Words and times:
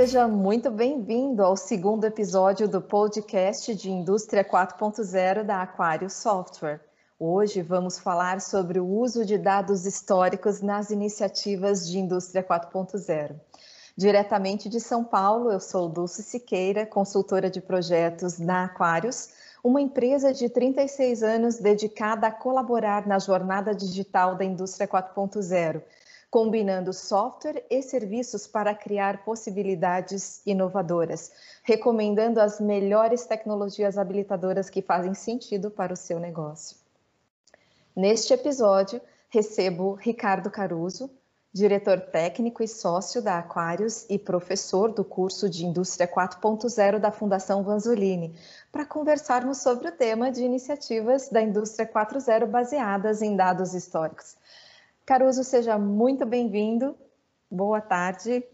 Seja 0.00 0.26
muito 0.26 0.70
bem-vindo 0.70 1.44
ao 1.44 1.54
segundo 1.54 2.06
episódio 2.06 2.66
do 2.66 2.80
podcast 2.80 3.74
de 3.74 3.90
Indústria 3.90 4.42
4.0 4.42 5.42
da 5.42 5.60
Aquário 5.60 6.08
Software. 6.08 6.80
Hoje 7.18 7.60
vamos 7.60 7.98
falar 7.98 8.40
sobre 8.40 8.80
o 8.80 8.86
uso 8.86 9.26
de 9.26 9.36
dados 9.36 9.84
históricos 9.84 10.62
nas 10.62 10.88
iniciativas 10.88 11.86
de 11.86 11.98
Indústria 11.98 12.42
4.0. 12.42 13.34
Diretamente 13.94 14.70
de 14.70 14.80
São 14.80 15.04
Paulo, 15.04 15.52
eu 15.52 15.60
sou 15.60 15.86
Dulce 15.86 16.22
Siqueira, 16.22 16.86
consultora 16.86 17.50
de 17.50 17.60
projetos 17.60 18.38
na 18.38 18.64
Aquários, 18.64 19.28
uma 19.62 19.82
empresa 19.82 20.32
de 20.32 20.48
36 20.48 21.22
anos 21.22 21.58
dedicada 21.58 22.26
a 22.26 22.32
colaborar 22.32 23.06
na 23.06 23.18
jornada 23.18 23.74
digital 23.74 24.34
da 24.34 24.46
indústria 24.46 24.88
4.0, 24.88 25.82
combinando 26.30 26.92
software 26.92 27.64
e 27.68 27.82
serviços 27.82 28.46
para 28.46 28.74
criar 28.74 29.24
possibilidades 29.24 30.40
inovadoras, 30.46 31.32
recomendando 31.64 32.40
as 32.40 32.60
melhores 32.60 33.26
tecnologias 33.26 33.98
habilitadoras 33.98 34.70
que 34.70 34.80
fazem 34.80 35.12
sentido 35.12 35.70
para 35.70 35.92
o 35.92 35.96
seu 35.96 36.20
negócio. 36.20 36.76
Neste 37.96 38.32
episódio, 38.32 39.00
recebo 39.28 39.94
Ricardo 39.94 40.50
Caruso, 40.50 41.10
diretor 41.52 42.00
técnico 42.00 42.62
e 42.62 42.68
sócio 42.68 43.20
da 43.20 43.38
Aquários 43.38 44.06
e 44.08 44.16
professor 44.16 44.92
do 44.92 45.04
curso 45.04 45.50
de 45.50 45.66
Indústria 45.66 46.06
4.0 46.06 47.00
da 47.00 47.10
Fundação 47.10 47.64
Vanzolini, 47.64 48.38
para 48.70 48.86
conversarmos 48.86 49.58
sobre 49.58 49.88
o 49.88 49.92
tema 49.92 50.30
de 50.30 50.44
iniciativas 50.44 51.28
da 51.28 51.42
Indústria 51.42 51.90
4.0 51.92 52.46
baseadas 52.46 53.20
em 53.20 53.34
dados 53.34 53.74
históricos. 53.74 54.36
Caruso, 55.04 55.42
seja 55.44 55.78
muito 55.78 56.24
bem-vindo. 56.24 56.96
Boa 57.50 57.80
tarde. 57.80 58.44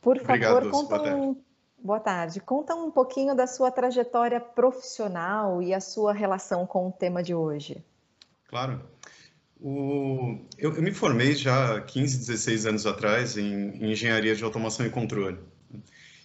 Por 0.00 0.18
favor, 0.18 0.70
conta 0.70 0.98
boa 0.98 1.14
um... 1.14 1.36
Boa 1.78 2.00
tarde. 2.00 2.40
Conta 2.40 2.74
um 2.74 2.90
pouquinho 2.90 3.34
da 3.34 3.46
sua 3.46 3.70
trajetória 3.70 4.40
profissional 4.40 5.60
e 5.60 5.74
a 5.74 5.80
sua 5.80 6.12
relação 6.12 6.64
com 6.64 6.88
o 6.88 6.92
tema 6.92 7.22
de 7.22 7.34
hoje. 7.34 7.84
Claro. 8.46 8.80
O... 9.60 10.38
Eu, 10.56 10.74
eu, 10.74 10.82
me 10.82 10.92
formei 10.92 11.34
já 11.34 11.80
15, 11.80 12.18
16 12.18 12.66
anos 12.66 12.86
atrás 12.86 13.36
em, 13.36 13.70
em 13.76 13.90
engenharia 13.92 14.34
de 14.34 14.44
automação 14.44 14.86
e 14.86 14.90
controle. 14.90 15.38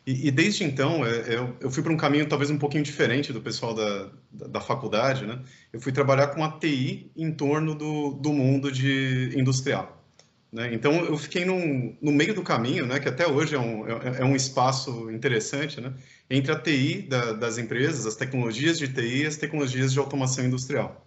E, 0.08 0.30
e 0.30 0.31
desde 0.31 0.63
então, 0.63 1.05
é, 1.05 1.36
eu, 1.36 1.53
eu 1.59 1.69
fui 1.69 1.83
para 1.83 1.91
um 1.91 1.97
caminho 1.97 2.25
talvez 2.30 2.50
um 2.50 2.58
pouquinho 2.58 2.81
diferente 2.81 3.33
do 3.33 3.41
pessoal 3.41 3.73
da, 3.75 4.09
da, 4.31 4.47
da, 4.47 4.61
faculdade, 4.61 5.25
né? 5.25 5.41
Eu 5.73 5.81
fui 5.81 5.91
trabalhar 5.91 6.27
com 6.27 6.41
a 6.45 6.50
TI 6.50 7.11
em 7.13 7.30
torno 7.30 7.75
do, 7.75 8.13
do 8.13 8.31
mundo 8.31 8.72
de 8.72 9.33
industrial. 9.35 10.02
Né? 10.50 10.73
Então, 10.73 10.94
eu 11.03 11.17
fiquei 11.17 11.44
num, 11.44 11.97
no 12.02 12.13
meio 12.13 12.33
do 12.33 12.41
caminho, 12.41 12.85
né? 12.85 13.02
Que 13.02 13.09
até 13.09 13.28
hoje 13.28 13.55
é 13.55 13.59
um, 13.59 13.85
é, 13.85 14.22
é 14.22 14.23
um 14.23 14.33
espaço 14.33 15.11
interessante, 15.11 15.81
né? 15.81 15.94
Entre 16.30 16.53
a 16.53 16.58
TI 16.58 17.02
da, 17.02 17.33
das 17.33 17.58
empresas, 17.58 18.05
as 18.05 18.16
tecnologias 18.16 18.80
de 18.80 18.88
TI 18.88 19.23
e 19.23 19.25
as 19.25 19.35
tecnologias 19.35 19.91
de 19.91 20.00
automação 20.00 20.45
industrial. 20.45 21.05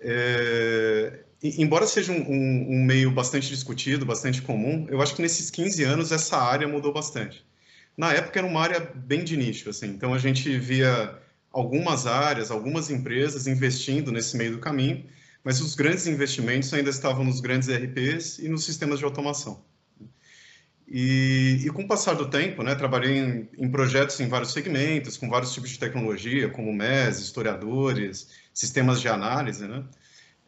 É, 0.00 1.24
embora 1.42 1.86
seja 1.86 2.10
um, 2.12 2.22
um, 2.22 2.66
um, 2.70 2.84
meio 2.86 3.10
bastante 3.10 3.50
discutido, 3.50 4.06
bastante 4.06 4.40
comum, 4.40 4.86
eu 4.88 5.02
acho 5.02 5.14
que 5.14 5.20
nesses 5.20 5.50
15 5.50 5.84
anos 5.84 6.10
essa 6.10 6.38
área 6.38 6.66
mudou 6.66 6.90
bastante. 6.90 7.46
Na 7.98 8.12
época 8.12 8.38
era 8.38 8.46
uma 8.46 8.60
área 8.60 8.78
bem 8.94 9.24
de 9.24 9.36
nicho, 9.36 9.68
assim, 9.68 9.88
então 9.88 10.14
a 10.14 10.18
gente 10.18 10.56
via 10.56 11.18
algumas 11.50 12.06
áreas, 12.06 12.48
algumas 12.48 12.90
empresas 12.90 13.48
investindo 13.48 14.12
nesse 14.12 14.36
meio 14.36 14.52
do 14.52 14.60
caminho, 14.60 15.04
mas 15.42 15.60
os 15.60 15.74
grandes 15.74 16.06
investimentos 16.06 16.72
ainda 16.72 16.90
estavam 16.90 17.24
nos 17.24 17.40
grandes 17.40 17.68
ERPs 17.68 18.38
e 18.38 18.48
nos 18.48 18.64
sistemas 18.64 19.00
de 19.00 19.04
automação. 19.04 19.64
E, 20.86 21.62
e 21.66 21.70
com 21.70 21.82
o 21.82 21.88
passar 21.88 22.14
do 22.14 22.30
tempo, 22.30 22.62
né, 22.62 22.76
trabalhei 22.76 23.18
em, 23.18 23.48
em, 23.58 23.68
projetos 23.68 24.20
em 24.20 24.28
vários 24.28 24.52
segmentos, 24.52 25.16
com 25.16 25.28
vários 25.28 25.52
tipos 25.52 25.70
de 25.70 25.80
tecnologia, 25.80 26.48
como 26.48 26.72
MES, 26.72 27.18
historiadores, 27.18 28.28
sistemas 28.54 29.00
de 29.00 29.08
análise, 29.08 29.66
né, 29.66 29.84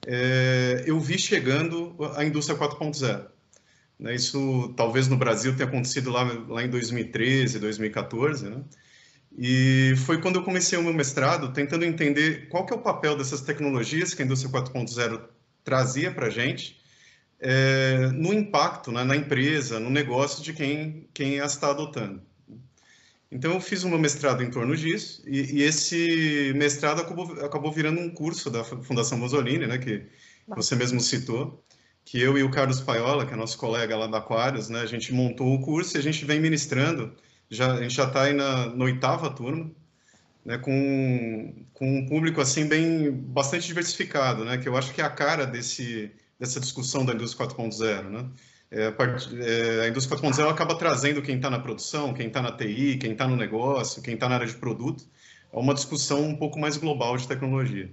é, 0.06 0.84
eu 0.87 1.00
vi 1.00 1.19
chegando 1.19 1.97
a 2.16 2.25
indústria 2.25 2.56
4.0. 2.56 3.27
Né, 4.00 4.15
isso 4.15 4.72
talvez 4.77 5.09
no 5.09 5.16
Brasil 5.16 5.55
tenha 5.55 5.69
acontecido 5.69 6.11
lá, 6.11 6.22
lá 6.49 6.65
em 6.65 6.71
2013, 6.71 7.59
2014, 7.59 8.49
né? 8.49 8.62
E 9.37 9.94
foi 10.06 10.21
quando 10.21 10.37
eu 10.37 10.43
comecei 10.43 10.77
o 10.78 10.83
meu 10.83 10.93
mestrado, 10.93 11.53
tentando 11.53 11.84
entender 11.84 12.49
qual 12.49 12.66
que 12.66 12.72
é 12.72 12.77
o 12.77 12.81
papel 12.81 13.16
dessas 13.16 13.43
tecnologias 13.43 14.12
que 14.15 14.22
a 14.22 14.25
indústria 14.25 14.50
4.0 14.50 15.22
trazia 15.62 16.10
para 16.10 16.27
a 16.27 16.31
gente 16.31 16.81
é, 17.39 18.09
no 18.12 18.33
impacto 18.33 18.91
né, 18.91 19.05
na 19.05 19.15
empresa, 19.15 19.78
no 19.78 19.91
negócio 19.91 20.43
de 20.43 20.53
quem, 20.53 21.09
quem 21.15 21.41
as 21.41 21.53
está 21.53 21.71
adotando. 21.71 22.22
Então, 23.31 23.53
eu 23.53 23.60
fiz 23.60 23.84
um 23.84 23.97
mestrado 23.97 24.43
em 24.43 24.50
torno 24.50 24.77
disso, 24.77 25.22
e, 25.27 25.59
e, 25.59 25.62
esse 25.62 26.53
mestrado 26.56 27.00
acabou, 27.00 27.33
acabou 27.44 27.71
virando 27.71 28.00
um 28.00 28.10
curso 28.10 28.50
da 28.50 28.65
Fundação 28.65 29.16
Mussolini, 29.19 29.69
né, 29.69 29.78
que 29.78 30.06
você 30.49 30.75
mesmo 30.75 31.00
citou, 31.00 31.65
que 32.10 32.21
eu 32.21 32.37
e 32.37 32.43
o 32.43 32.50
Carlos 32.50 32.81
Paiola, 32.81 33.25
que 33.25 33.32
é 33.32 33.37
nosso 33.37 33.56
colega 33.56 33.97
lá 33.97 34.09
da 34.09 34.19
Aquários, 34.19 34.69
né, 34.69 34.81
a 34.81 34.87
gente 34.87 35.15
montou 35.15 35.54
o 35.54 35.60
curso 35.60 35.97
e 35.97 35.98
a 36.00 36.03
gente 36.03 36.25
vem 36.25 36.41
ministrando, 36.41 37.15
já, 37.48 37.75
a 37.75 37.82
gente 37.82 37.94
já 37.94 38.03
está 38.03 38.22
aí 38.22 38.32
na, 38.32 38.66
na, 38.75 38.84
oitava 38.84 39.31
turma, 39.31 39.71
né, 40.44 40.59
com, 40.59 41.54
com 41.72 41.98
um 41.98 42.06
público 42.06 42.41
assim 42.41 42.66
bem 42.66 43.12
bastante 43.12 43.69
diversificado, 43.69 44.44
né, 44.44 44.59
que 44.59 44.69
eu 44.69 44.76
acho 44.76 44.93
que 44.93 45.00
é 45.00 45.04
a 45.04 45.09
cara 45.09 45.47
desse, 45.47 46.10
dessa 46.37 46.59
discussão 46.59 47.04
da 47.04 47.15
indústria 47.15 47.47
4.0, 47.47 48.10
né, 48.10 48.28
é, 48.72 48.87
a, 48.88 48.92
part... 48.92 49.28
é, 49.41 49.82
a 49.82 49.88
indústria 49.88 50.19
4.0 50.19 50.50
acaba 50.50 50.75
trazendo 50.75 51.22
quem 51.22 51.37
está 51.37 51.48
na 51.48 51.60
produção, 51.60 52.12
quem 52.12 52.27
está 52.27 52.42
na 52.42 52.50
TI, 52.50 52.98
quem 52.98 53.12
está 53.12 53.28
no 53.28 53.37
negócio, 53.37 54.03
quem 54.03 54.15
está 54.15 54.28
na 54.28 54.34
área 54.34 54.48
de 54.48 54.54
produto, 54.54 55.04
a 55.53 55.60
uma 55.60 55.75
discussão 55.75 56.25
um 56.25 56.34
pouco 56.34 56.59
mais 56.59 56.77
global 56.77 57.16
de 57.16 57.28
tecnologia. 57.28 57.88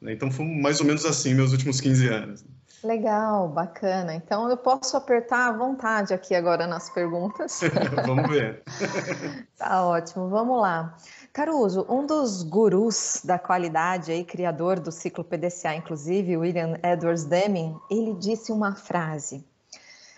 Né? 0.00 0.14
Então, 0.14 0.32
foi 0.32 0.44
mais 0.44 0.80
ou 0.80 0.86
menos 0.86 1.04
assim 1.04 1.32
meus 1.32 1.52
últimos 1.52 1.80
15 1.80 2.08
anos. 2.08 2.55
Legal, 2.84 3.48
bacana. 3.48 4.14
Então, 4.14 4.48
eu 4.48 4.56
posso 4.56 4.96
apertar 4.96 5.48
à 5.48 5.52
vontade 5.52 6.12
aqui 6.12 6.34
agora 6.34 6.66
nas 6.66 6.90
perguntas. 6.90 7.60
Vamos 8.06 8.28
ver. 8.28 8.62
tá 9.56 9.84
ótimo, 9.84 10.28
vamos 10.28 10.60
lá. 10.60 10.96
Caruso, 11.32 11.86
um 11.88 12.06
dos 12.06 12.42
gurus 12.42 13.22
da 13.24 13.38
qualidade, 13.38 14.12
aí, 14.12 14.24
criador 14.24 14.78
do 14.78 14.92
ciclo 14.92 15.24
PDCA, 15.24 15.74
inclusive, 15.74 16.36
William 16.36 16.78
Edwards 16.82 17.24
Deming, 17.24 17.78
ele 17.90 18.14
disse 18.14 18.52
uma 18.52 18.74
frase 18.74 19.44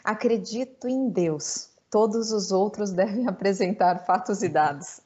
Acredito 0.09 0.89
em 0.89 1.11
Deus. 1.11 1.69
Todos 1.91 2.33
os 2.33 2.51
outros 2.51 2.93
devem 2.93 3.27
apresentar 3.29 4.07
fatos 4.07 4.43
e 4.43 4.49
dados. 4.49 5.01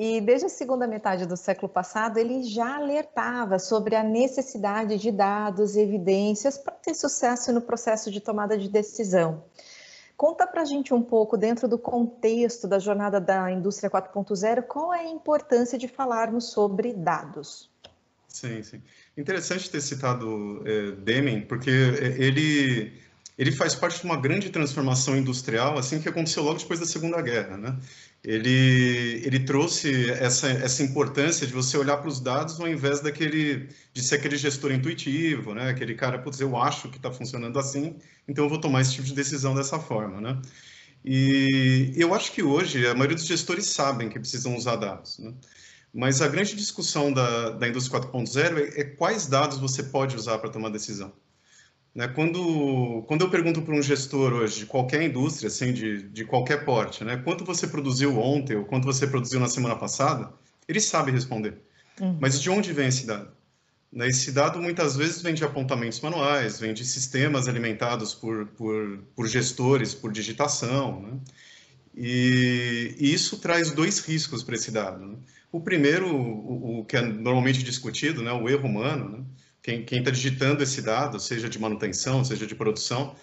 E 0.00 0.20
desde 0.20 0.46
a 0.46 0.48
segunda 0.48 0.86
metade 0.86 1.26
do 1.26 1.36
século 1.36 1.68
passado, 1.68 2.18
ele 2.18 2.44
já 2.44 2.76
alertava 2.76 3.58
sobre 3.58 3.96
a 3.96 4.02
necessidade 4.04 4.96
de 4.96 5.10
dados 5.10 5.74
e 5.74 5.80
evidências 5.80 6.56
para 6.56 6.72
ter 6.74 6.94
sucesso 6.94 7.52
no 7.52 7.60
processo 7.60 8.08
de 8.08 8.20
tomada 8.20 8.56
de 8.56 8.68
decisão. 8.68 9.42
Conta 10.16 10.46
para 10.46 10.62
a 10.62 10.64
gente 10.64 10.94
um 10.94 11.02
pouco, 11.02 11.36
dentro 11.36 11.66
do 11.66 11.76
contexto 11.76 12.68
da 12.68 12.78
jornada 12.78 13.20
da 13.20 13.50
indústria 13.50 13.90
4.0, 13.90 14.62
qual 14.68 14.94
é 14.94 15.00
a 15.00 15.10
importância 15.10 15.76
de 15.76 15.88
falarmos 15.88 16.52
sobre 16.52 16.92
dados? 16.92 17.68
Sim, 18.28 18.62
sim. 18.62 18.80
Interessante 19.16 19.68
ter 19.68 19.80
citado 19.80 20.62
é, 20.64 20.92
Deming, 20.92 21.40
porque 21.40 21.70
eh, 21.70 22.22
ele 22.22 22.92
ele 23.38 23.52
faz 23.52 23.74
parte 23.74 24.00
de 24.00 24.04
uma 24.04 24.16
grande 24.20 24.50
transformação 24.50 25.16
industrial, 25.16 25.78
assim 25.78 26.00
que 26.00 26.08
aconteceu 26.08 26.42
logo 26.42 26.58
depois 26.58 26.80
da 26.80 26.86
Segunda 26.86 27.22
Guerra, 27.22 27.56
né? 27.56 27.78
Ele, 28.24 29.22
ele 29.24 29.38
trouxe 29.40 30.10
essa, 30.10 30.48
essa 30.48 30.82
importância 30.82 31.46
de 31.46 31.52
você 31.52 31.78
olhar 31.78 31.98
para 31.98 32.08
os 32.08 32.18
dados 32.18 32.58
ao 32.60 32.66
invés 32.66 32.98
daquele 33.00 33.68
de 33.92 34.02
ser 34.02 34.16
aquele 34.16 34.36
gestor 34.36 34.72
intuitivo, 34.72 35.54
né? 35.54 35.70
Aquele 35.70 35.94
cara, 35.94 36.18
putz, 36.18 36.40
eu 36.40 36.56
acho 36.56 36.88
que 36.90 36.96
está 36.96 37.12
funcionando 37.12 37.58
assim, 37.60 37.96
então 38.26 38.44
eu 38.44 38.48
vou 38.48 38.60
tomar 38.60 38.80
esse 38.80 38.94
tipo 38.94 39.06
de 39.06 39.14
decisão 39.14 39.54
dessa 39.54 39.78
forma, 39.78 40.20
né? 40.20 40.42
E 41.04 41.92
eu 41.96 42.12
acho 42.14 42.32
que 42.32 42.42
hoje 42.42 42.86
a 42.88 42.94
maioria 42.94 43.16
dos 43.16 43.26
gestores 43.26 43.66
sabem 43.66 44.08
que 44.08 44.18
precisam 44.18 44.56
usar 44.56 44.76
dados, 44.76 45.18
né? 45.20 45.32
Mas 45.94 46.20
a 46.20 46.28
grande 46.28 46.56
discussão 46.56 47.12
da, 47.12 47.50
da 47.50 47.68
indústria 47.68 48.00
4.0 48.00 48.58
é, 48.58 48.80
é 48.80 48.84
quais 48.84 49.26
dados 49.26 49.58
você 49.58 49.82
pode 49.84 50.16
usar 50.16 50.38
para 50.38 50.50
tomar 50.50 50.70
decisão. 50.70 51.12
Né? 51.94 52.08
Quando, 52.08 53.02
quando 53.06 53.22
eu 53.22 53.30
pergunto 53.30 53.62
para 53.62 53.74
um 53.74 53.82
gestor 53.82 54.32
hoje 54.32 54.60
de 54.60 54.66
qualquer 54.66 55.02
indústria, 55.02 55.48
assim, 55.48 55.72
de, 55.72 56.02
de 56.02 56.24
qualquer 56.24 56.64
porte, 56.64 57.04
né? 57.04 57.16
quanto 57.16 57.44
você 57.44 57.66
produziu 57.66 58.18
ontem 58.18 58.56
ou 58.56 58.64
quanto 58.64 58.84
você 58.84 59.06
produziu 59.06 59.40
na 59.40 59.48
semana 59.48 59.76
passada, 59.76 60.32
ele 60.68 60.80
sabe 60.80 61.10
responder. 61.10 61.58
Uhum. 62.00 62.18
Mas 62.20 62.40
de 62.40 62.50
onde 62.50 62.72
vem 62.72 62.88
esse 62.88 63.06
dado? 63.06 63.30
Né? 63.92 64.08
Esse 64.08 64.30
dado 64.32 64.60
muitas 64.60 64.96
vezes 64.96 65.22
vem 65.22 65.34
de 65.34 65.44
apontamentos 65.44 66.00
manuais, 66.00 66.60
vem 66.60 66.74
de 66.74 66.84
sistemas 66.84 67.48
alimentados 67.48 68.14
por, 68.14 68.46
por, 68.48 68.98
por 69.16 69.26
gestores, 69.26 69.94
por 69.94 70.12
digitação. 70.12 71.02
Né? 71.02 71.18
E, 71.96 72.94
e, 72.98 73.12
isso 73.12 73.38
traz 73.38 73.72
dois 73.72 73.98
riscos 74.00 74.42
para 74.42 74.54
esse 74.54 74.70
dado. 74.70 75.04
Né? 75.04 75.16
O 75.50 75.60
primeiro, 75.60 76.14
o, 76.14 76.80
o, 76.80 76.84
que 76.84 76.96
é 76.96 77.02
normalmente 77.02 77.62
discutido, 77.64 78.22
né? 78.22 78.32
o 78.32 78.48
erro 78.48 78.68
humano. 78.68 79.08
Né? 79.08 79.24
Quem 79.84 79.98
está 79.98 80.10
digitando 80.10 80.62
esse 80.62 80.80
dado, 80.80 81.20
seja 81.20 81.48
de 81.48 81.58
manutenção, 81.58 82.24
seja 82.24 82.46
de 82.46 82.54
produção, 82.54 83.14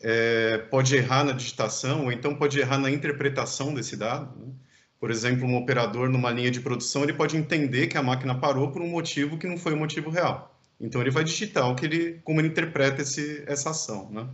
é, 0.00 0.58
pode 0.70 0.94
errar 0.94 1.24
na 1.24 1.32
digitação, 1.32 2.04
ou 2.04 2.12
então 2.12 2.34
pode 2.34 2.60
errar 2.60 2.78
na 2.78 2.90
interpretação 2.90 3.72
desse 3.72 3.96
dado. 3.96 4.38
Né? 4.38 4.52
Por 5.00 5.10
exemplo, 5.10 5.46
um 5.46 5.56
operador 5.56 6.08
numa 6.08 6.30
linha 6.30 6.50
de 6.50 6.60
produção, 6.60 7.02
ele 7.02 7.12
pode 7.12 7.36
entender 7.36 7.86
que 7.86 7.96
a 7.96 8.02
máquina 8.02 8.34
parou 8.34 8.70
por 8.70 8.82
um 8.82 8.88
motivo 8.88 9.38
que 9.38 9.46
não 9.46 9.56
foi 9.56 9.72
o 9.72 9.76
motivo 9.76 10.10
real. 10.10 10.54
Então, 10.80 11.00
ele 11.00 11.10
vai 11.10 11.24
digitar 11.24 11.70
o 11.70 11.74
que 11.74 11.86
ele, 11.86 12.20
como 12.24 12.40
ele 12.40 12.48
interpreta 12.48 13.02
esse, 13.02 13.42
essa 13.46 13.70
ação. 13.70 14.10
Né? 14.10 14.28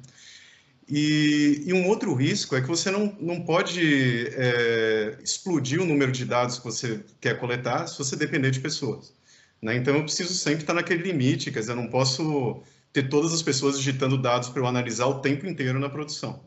E, 0.88 1.62
e, 1.66 1.72
um 1.72 1.86
outro 1.86 2.12
risco 2.14 2.56
é 2.56 2.60
que 2.60 2.66
você 2.66 2.90
não, 2.90 3.16
não 3.20 3.42
pode 3.42 4.26
é, 4.32 5.18
explodir 5.22 5.80
o 5.80 5.86
número 5.86 6.10
de 6.10 6.24
dados 6.24 6.58
que 6.58 6.64
você 6.64 7.00
quer 7.20 7.38
coletar 7.38 7.86
se 7.86 7.96
você 7.96 8.16
depender 8.16 8.50
de 8.50 8.58
pessoas. 8.58 9.14
Né? 9.60 9.76
Então, 9.76 9.94
eu 9.94 10.02
preciso 10.02 10.32
sempre 10.34 10.62
estar 10.62 10.74
naquele 10.74 11.02
limite, 11.02 11.50
quer 11.50 11.60
dizer, 11.60 11.72
eu 11.72 11.76
não 11.76 11.88
posso 11.88 12.62
ter 12.92 13.08
todas 13.08 13.32
as 13.32 13.42
pessoas 13.42 13.76
digitando 13.76 14.16
dados 14.18 14.48
para 14.48 14.60
eu 14.62 14.66
analisar 14.66 15.06
o 15.06 15.20
tempo 15.20 15.46
inteiro 15.46 15.78
na 15.78 15.88
produção. 15.88 16.42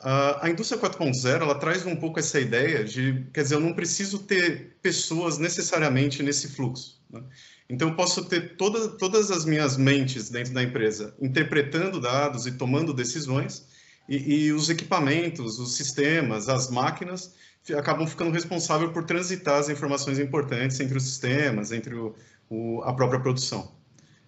Uh, 0.00 0.36
a 0.40 0.50
indústria 0.50 0.80
4.0 0.80 1.42
ela 1.42 1.54
traz 1.54 1.86
um 1.86 1.96
pouco 1.96 2.18
essa 2.18 2.40
ideia 2.40 2.84
de, 2.84 3.26
quer 3.32 3.42
dizer, 3.42 3.54
eu 3.54 3.60
não 3.60 3.72
preciso 3.72 4.18
ter 4.18 4.76
pessoas 4.82 5.38
necessariamente 5.38 6.22
nesse 6.22 6.48
fluxo. 6.48 7.00
Né? 7.10 7.22
Então, 7.68 7.88
eu 7.88 7.94
posso 7.94 8.24
ter 8.24 8.56
toda, 8.56 8.88
todas 8.88 9.30
as 9.30 9.44
minhas 9.44 9.76
mentes 9.76 10.28
dentro 10.28 10.52
da 10.52 10.62
empresa 10.62 11.14
interpretando 11.20 12.00
dados 12.00 12.46
e 12.46 12.52
tomando 12.52 12.92
decisões, 12.92 13.66
e, 14.06 14.46
e 14.46 14.52
os 14.52 14.68
equipamentos, 14.68 15.58
os 15.58 15.74
sistemas, 15.76 16.48
as 16.48 16.70
máquinas 16.70 17.34
acabam 17.72 18.06
ficando 18.06 18.30
responsáveis 18.30 18.90
por 18.92 19.04
transitar 19.04 19.58
as 19.58 19.68
informações 19.68 20.18
importantes 20.18 20.78
entre 20.80 20.98
os 20.98 21.04
sistemas, 21.04 21.72
entre 21.72 21.94
o, 21.94 22.14
o, 22.50 22.82
a 22.82 22.92
própria 22.92 23.20
produção. 23.20 23.72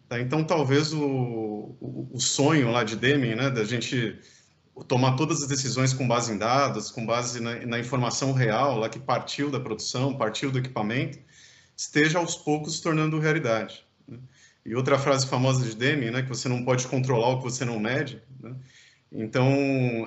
Tá? 0.08 0.20
Então, 0.20 0.44
talvez 0.44 0.92
o, 0.92 1.76
o, 1.80 2.18
sonho 2.20 2.70
lá 2.70 2.84
de 2.84 2.96
Deming, 2.96 3.34
né, 3.34 3.50
da 3.50 3.64
gente 3.64 4.18
tomar 4.86 5.16
todas 5.16 5.42
as 5.42 5.48
decisões 5.48 5.92
com 5.92 6.06
base 6.06 6.32
em 6.32 6.38
dados, 6.38 6.90
com 6.90 7.04
base 7.04 7.40
na, 7.40 7.66
na, 7.66 7.78
informação 7.78 8.32
real, 8.32 8.78
lá 8.78 8.88
que 8.88 8.98
partiu 8.98 9.50
da 9.50 9.58
produção, 9.58 10.16
partiu 10.16 10.50
do 10.50 10.58
equipamento, 10.58 11.18
esteja 11.76 12.18
aos 12.18 12.36
poucos 12.36 12.76
se 12.76 12.82
tornando 12.82 13.18
realidade. 13.18 13.84
Né? 14.06 14.18
E 14.64 14.74
outra 14.74 14.98
frase 14.98 15.26
famosa 15.26 15.64
de 15.64 15.74
Deming, 15.74 16.10
né, 16.10 16.22
que 16.22 16.28
você 16.28 16.48
não 16.48 16.64
pode 16.64 16.86
controlar 16.86 17.30
o 17.30 17.38
que 17.38 17.44
você 17.44 17.64
não 17.64 17.80
mede. 17.80 18.22
Né? 18.40 18.54
Então, 19.12 19.48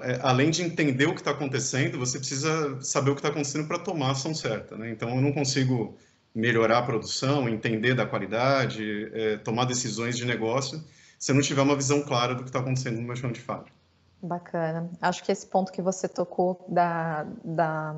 é, 0.03 0.19
além 0.21 0.49
de 0.49 0.61
entender 0.61 1.05
o 1.05 1.13
que 1.13 1.21
está 1.21 1.31
acontecendo, 1.31 1.97
você 1.97 2.17
precisa 2.17 2.79
saber 2.81 3.11
o 3.11 3.15
que 3.15 3.19
está 3.19 3.29
acontecendo 3.29 3.67
para 3.67 3.79
tomar 3.79 4.09
a 4.09 4.11
ação 4.11 4.33
certa. 4.33 4.77
Né? 4.77 4.91
Então, 4.91 5.09
eu 5.09 5.21
não 5.21 5.31
consigo 5.31 5.97
melhorar 6.35 6.79
a 6.79 6.81
produção, 6.83 7.49
entender 7.49 7.95
da 7.95 8.05
qualidade, 8.05 9.09
é, 9.13 9.37
tomar 9.37 9.65
decisões 9.65 10.17
de 10.17 10.25
negócio, 10.25 10.83
se 11.17 11.33
não 11.33 11.41
tiver 11.41 11.61
uma 11.61 11.75
visão 11.75 12.01
clara 12.01 12.35
do 12.35 12.43
que 12.43 12.49
está 12.49 12.59
acontecendo 12.59 12.97
no 12.97 13.03
meu 13.03 13.15
chão 13.15 13.31
de 13.31 13.41
fábrica. 13.41 13.77
Bacana. 14.21 14.89
Acho 15.01 15.23
que 15.23 15.31
esse 15.31 15.47
ponto 15.47 15.71
que 15.71 15.81
você 15.81 16.07
tocou 16.07 16.65
da, 16.67 17.25
da 17.43 17.95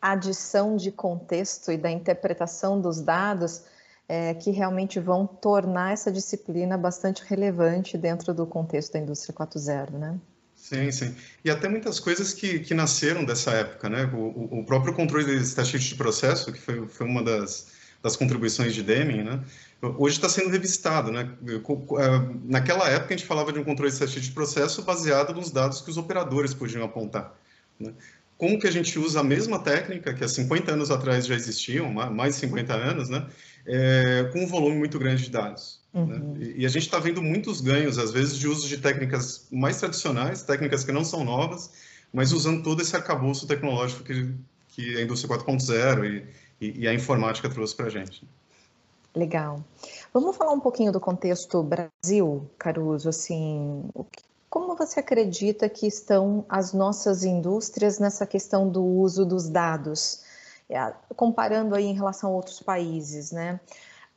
adição 0.00 0.76
de 0.76 0.92
contexto 0.92 1.72
e 1.72 1.76
da 1.76 1.90
interpretação 1.90 2.80
dos 2.80 3.00
dados 3.00 3.64
é, 4.08 4.34
que 4.34 4.52
realmente 4.52 5.00
vão 5.00 5.26
tornar 5.26 5.92
essa 5.92 6.12
disciplina 6.12 6.78
bastante 6.78 7.24
relevante 7.24 7.98
dentro 7.98 8.32
do 8.32 8.46
contexto 8.46 8.92
da 8.92 9.00
indústria 9.00 9.34
4.0, 9.34 9.90
né? 9.90 10.20
Sim, 10.68 10.90
sim. 10.90 11.14
E 11.44 11.50
até 11.50 11.68
muitas 11.68 12.00
coisas 12.00 12.34
que, 12.34 12.58
que 12.58 12.74
nasceram 12.74 13.24
dessa 13.24 13.52
época, 13.52 13.88
né? 13.88 14.10
O, 14.12 14.58
o 14.58 14.64
próprio 14.64 14.92
controle 14.92 15.24
de 15.24 15.36
estatística 15.40 15.90
de 15.90 15.94
processo, 15.94 16.52
que 16.52 16.58
foi, 16.58 16.88
foi 16.88 17.06
uma 17.06 17.22
das, 17.22 17.68
das 18.02 18.16
contribuições 18.16 18.74
de 18.74 18.82
Deming, 18.82 19.22
né? 19.22 19.44
Hoje 19.80 20.16
está 20.16 20.28
sendo 20.28 20.48
revistado, 20.50 21.12
né? 21.12 21.30
É, 21.40 22.36
naquela 22.42 22.90
época 22.90 23.14
a 23.14 23.16
gente 23.16 23.28
falava 23.28 23.52
de 23.52 23.60
um 23.60 23.64
controle 23.64 23.90
de 23.90 23.94
estatística 23.94 24.26
de 24.26 24.32
processo 24.32 24.82
baseado 24.82 25.32
nos 25.32 25.52
dados 25.52 25.80
que 25.82 25.90
os 25.90 25.96
operadores 25.96 26.52
podiam 26.52 26.84
apontar. 26.84 27.32
Né? 27.78 27.92
Como 28.36 28.58
que 28.58 28.66
a 28.66 28.72
gente 28.72 28.98
usa 28.98 29.20
a 29.20 29.24
mesma 29.24 29.60
técnica 29.60 30.12
que 30.12 30.24
há 30.24 30.28
50 30.28 30.72
anos 30.72 30.90
atrás 30.90 31.26
já 31.26 31.36
existiam, 31.36 31.92
mais 31.92 32.34
de 32.34 32.40
50 32.40 32.74
anos, 32.74 33.08
né? 33.08 33.24
É, 33.64 34.28
com 34.32 34.42
um 34.42 34.46
volume 34.48 34.78
muito 34.78 34.98
grande 34.98 35.22
de 35.22 35.30
dados. 35.30 35.80
Né? 35.96 36.02
Uhum. 36.02 36.34
Né? 36.34 36.52
E, 36.56 36.66
a 36.66 36.68
gente 36.68 36.82
está 36.82 36.98
vendo 36.98 37.22
muitos 37.22 37.60
ganhos, 37.60 37.98
às 37.98 38.10
vezes, 38.10 38.36
de 38.36 38.46
uso 38.46 38.68
de 38.68 38.78
técnicas 38.78 39.46
mais 39.50 39.78
tradicionais, 39.78 40.42
técnicas 40.42 40.84
que 40.84 40.92
não 40.92 41.04
são 41.04 41.24
novas, 41.24 41.70
mas 42.12 42.32
usando 42.32 42.62
todo 42.62 42.82
esse 42.82 42.94
arcabouço 42.94 43.46
tecnológico 43.46 44.04
que, 44.04 44.34
que 44.68 44.96
a 44.98 45.02
indústria 45.02 45.36
4.0 45.38 46.04
e, 46.04 46.26
e, 46.60 46.80
e, 46.80 46.88
a 46.88 46.92
informática 46.92 47.48
trouxe 47.48 47.74
para 47.74 47.86
a 47.86 47.90
gente. 47.90 48.28
Legal. 49.14 49.64
Vamos 50.12 50.36
falar 50.36 50.52
um 50.52 50.60
pouquinho 50.60 50.92
do 50.92 51.00
contexto 51.00 51.62
Brasil, 51.62 52.50
Caruso. 52.58 53.08
Assim, 53.08 53.82
como 54.50 54.76
você 54.76 55.00
acredita 55.00 55.68
que 55.70 55.86
estão 55.86 56.44
as 56.48 56.74
nossas 56.74 57.24
indústrias 57.24 57.98
nessa 57.98 58.26
questão 58.26 58.68
do 58.68 58.84
uso 58.84 59.24
dos 59.24 59.48
dados? 59.48 60.22
É, 60.68 60.92
comparando 61.14 61.74
aí 61.74 61.84
em 61.84 61.94
relação 61.94 62.30
a 62.30 62.32
outros 62.34 62.60
países, 62.60 63.30
né? 63.30 63.58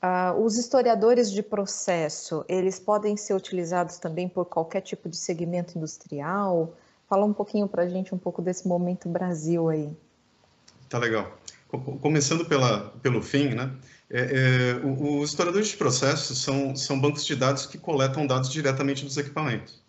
Uh, 0.01 0.41
os 0.41 0.57
historiadores 0.57 1.29
de 1.29 1.43
processo, 1.43 2.45
eles 2.47 2.79
podem 2.79 3.17
ser 3.17 3.33
utilizados 3.33 3.97
também 3.97 4.29
por 4.29 4.45
qualquer 4.45 4.79
tipo 4.79 5.09
de 5.09 5.17
segmento 5.17 5.77
industrial? 5.77 6.73
Fala 7.09 7.25
um 7.25 7.33
pouquinho 7.33 7.67
para 7.67 7.83
a 7.83 7.89
gente 7.89 8.15
um 8.15 8.17
pouco 8.17 8.41
desse 8.41 8.65
momento 8.65 9.09
Brasil 9.09 9.67
aí. 9.67 9.89
Tá 10.87 10.97
legal. 10.97 11.37
Começando 12.01 12.45
pela, 12.45 12.91
pelo 13.01 13.21
fim, 13.21 13.49
né? 13.49 13.71
É, 14.09 14.21
é, 14.21 14.85
os 14.85 15.29
historiadores 15.29 15.67
de 15.67 15.77
processos 15.77 16.41
são, 16.41 16.75
são 16.75 16.99
bancos 16.99 17.25
de 17.25 17.35
dados 17.35 17.65
que 17.65 17.77
coletam 17.77 18.25
dados 18.25 18.49
diretamente 18.49 19.03
dos 19.03 19.17
equipamentos. 19.17 19.81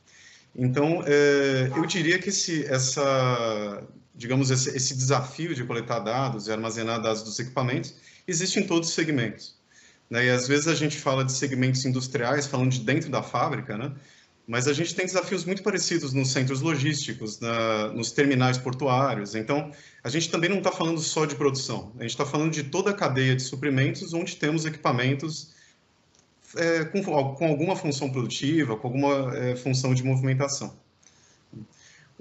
Então, 0.55 1.05
é, 1.07 1.71
eu 1.75 1.87
diria 1.87 2.19
que 2.19 2.31
esse, 2.31 2.67
essa, 2.67 3.83
digamos, 4.15 4.51
esse, 4.51 4.77
esse 4.77 4.95
desafio 4.95 5.55
de 5.55 5.65
coletar 5.65 6.01
dados 6.01 6.49
e 6.49 6.53
armazenar 6.53 7.01
dados 7.01 7.23
dos 7.23 7.39
equipamentos 7.39 7.95
existe 8.27 8.59
em 8.59 8.67
todos 8.67 8.89
os 8.89 8.95
segmentos. 8.95 9.60
Né? 10.11 10.27
E 10.27 10.31
às 10.31 10.49
vezes 10.49 10.67
a 10.69 10.75
gente 10.75 10.99
fala 10.99 11.25
de 11.25 11.33
segmentos 11.33 11.85
industriais, 11.85 12.47
falando 12.47 12.73
de 12.73 12.81
dentro 12.81 13.09
da 13.09 13.23
fábrica, 13.23 13.79
né? 13.79 13.93
mas 14.51 14.67
a 14.67 14.73
gente 14.73 14.97
tem 14.97 15.07
desafios 15.07 15.45
muito 15.45 15.63
parecidos 15.63 16.13
nos 16.13 16.33
centros 16.33 16.61
logísticos, 16.61 17.39
na, 17.39 17.87
nos 17.93 18.11
terminais 18.11 18.59
portuários. 18.59 19.37
Então, 19.37 19.71
a 20.03 20.09
gente 20.09 20.29
também 20.29 20.51
não 20.51 20.59
está 20.59 20.73
falando 20.73 20.99
só 20.99 21.25
de 21.25 21.37
produção, 21.37 21.93
a 21.99 22.03
gente 22.03 22.11
está 22.11 22.27
falando 22.27 22.51
de 22.51 22.65
toda 22.65 22.91
a 22.91 22.93
cadeia 22.93 23.37
de 23.37 23.43
suprimentos, 23.43 24.13
onde 24.13 24.35
temos 24.35 24.67
equipamentos 24.67 25.55
é, 26.57 26.85
com, 26.87 27.01
com, 27.03 27.47
alguma 27.47 27.77
função 27.77 28.11
produtiva, 28.11 28.77
com 28.77 28.89
alguma 28.89 29.37
é, 29.37 29.55
função 29.55 29.95
de 29.95 30.03
movimentação. 30.03 30.77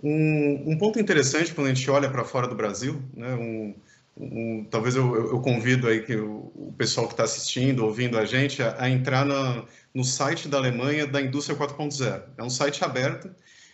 Um, 0.03 0.73
um, 0.73 0.77
ponto 0.77 0.99
interessante 0.99 1.51
quando 1.51 1.67
a 1.67 1.73
gente 1.73 1.89
olha 1.89 2.11
para 2.11 2.23
fora 2.23 2.47
do 2.47 2.53
Brasil, 2.53 3.01
né, 3.11 3.33
um, 3.33 3.73
um, 4.19 4.65
talvez 4.69 4.95
eu, 4.95 5.15
eu, 5.15 5.39
convido 5.39 5.87
aí 5.87 6.01
que 6.01 6.15
o, 6.15 6.51
o 6.53 6.73
pessoal 6.77 7.07
que 7.07 7.13
está 7.13 7.23
assistindo, 7.23 7.85
ouvindo 7.85 8.17
a 8.17 8.25
gente, 8.25 8.61
a, 8.61 8.75
a 8.77 8.89
entrar 8.89 9.25
na, 9.25 9.63
no 9.93 10.03
site 10.03 10.47
da 10.49 10.57
Alemanha 10.57 11.07
da 11.07 11.21
Indústria 11.21 11.57
4.0. 11.57 12.23
É 12.37 12.43
um 12.43 12.49
site 12.49 12.83
aberto 12.83 13.33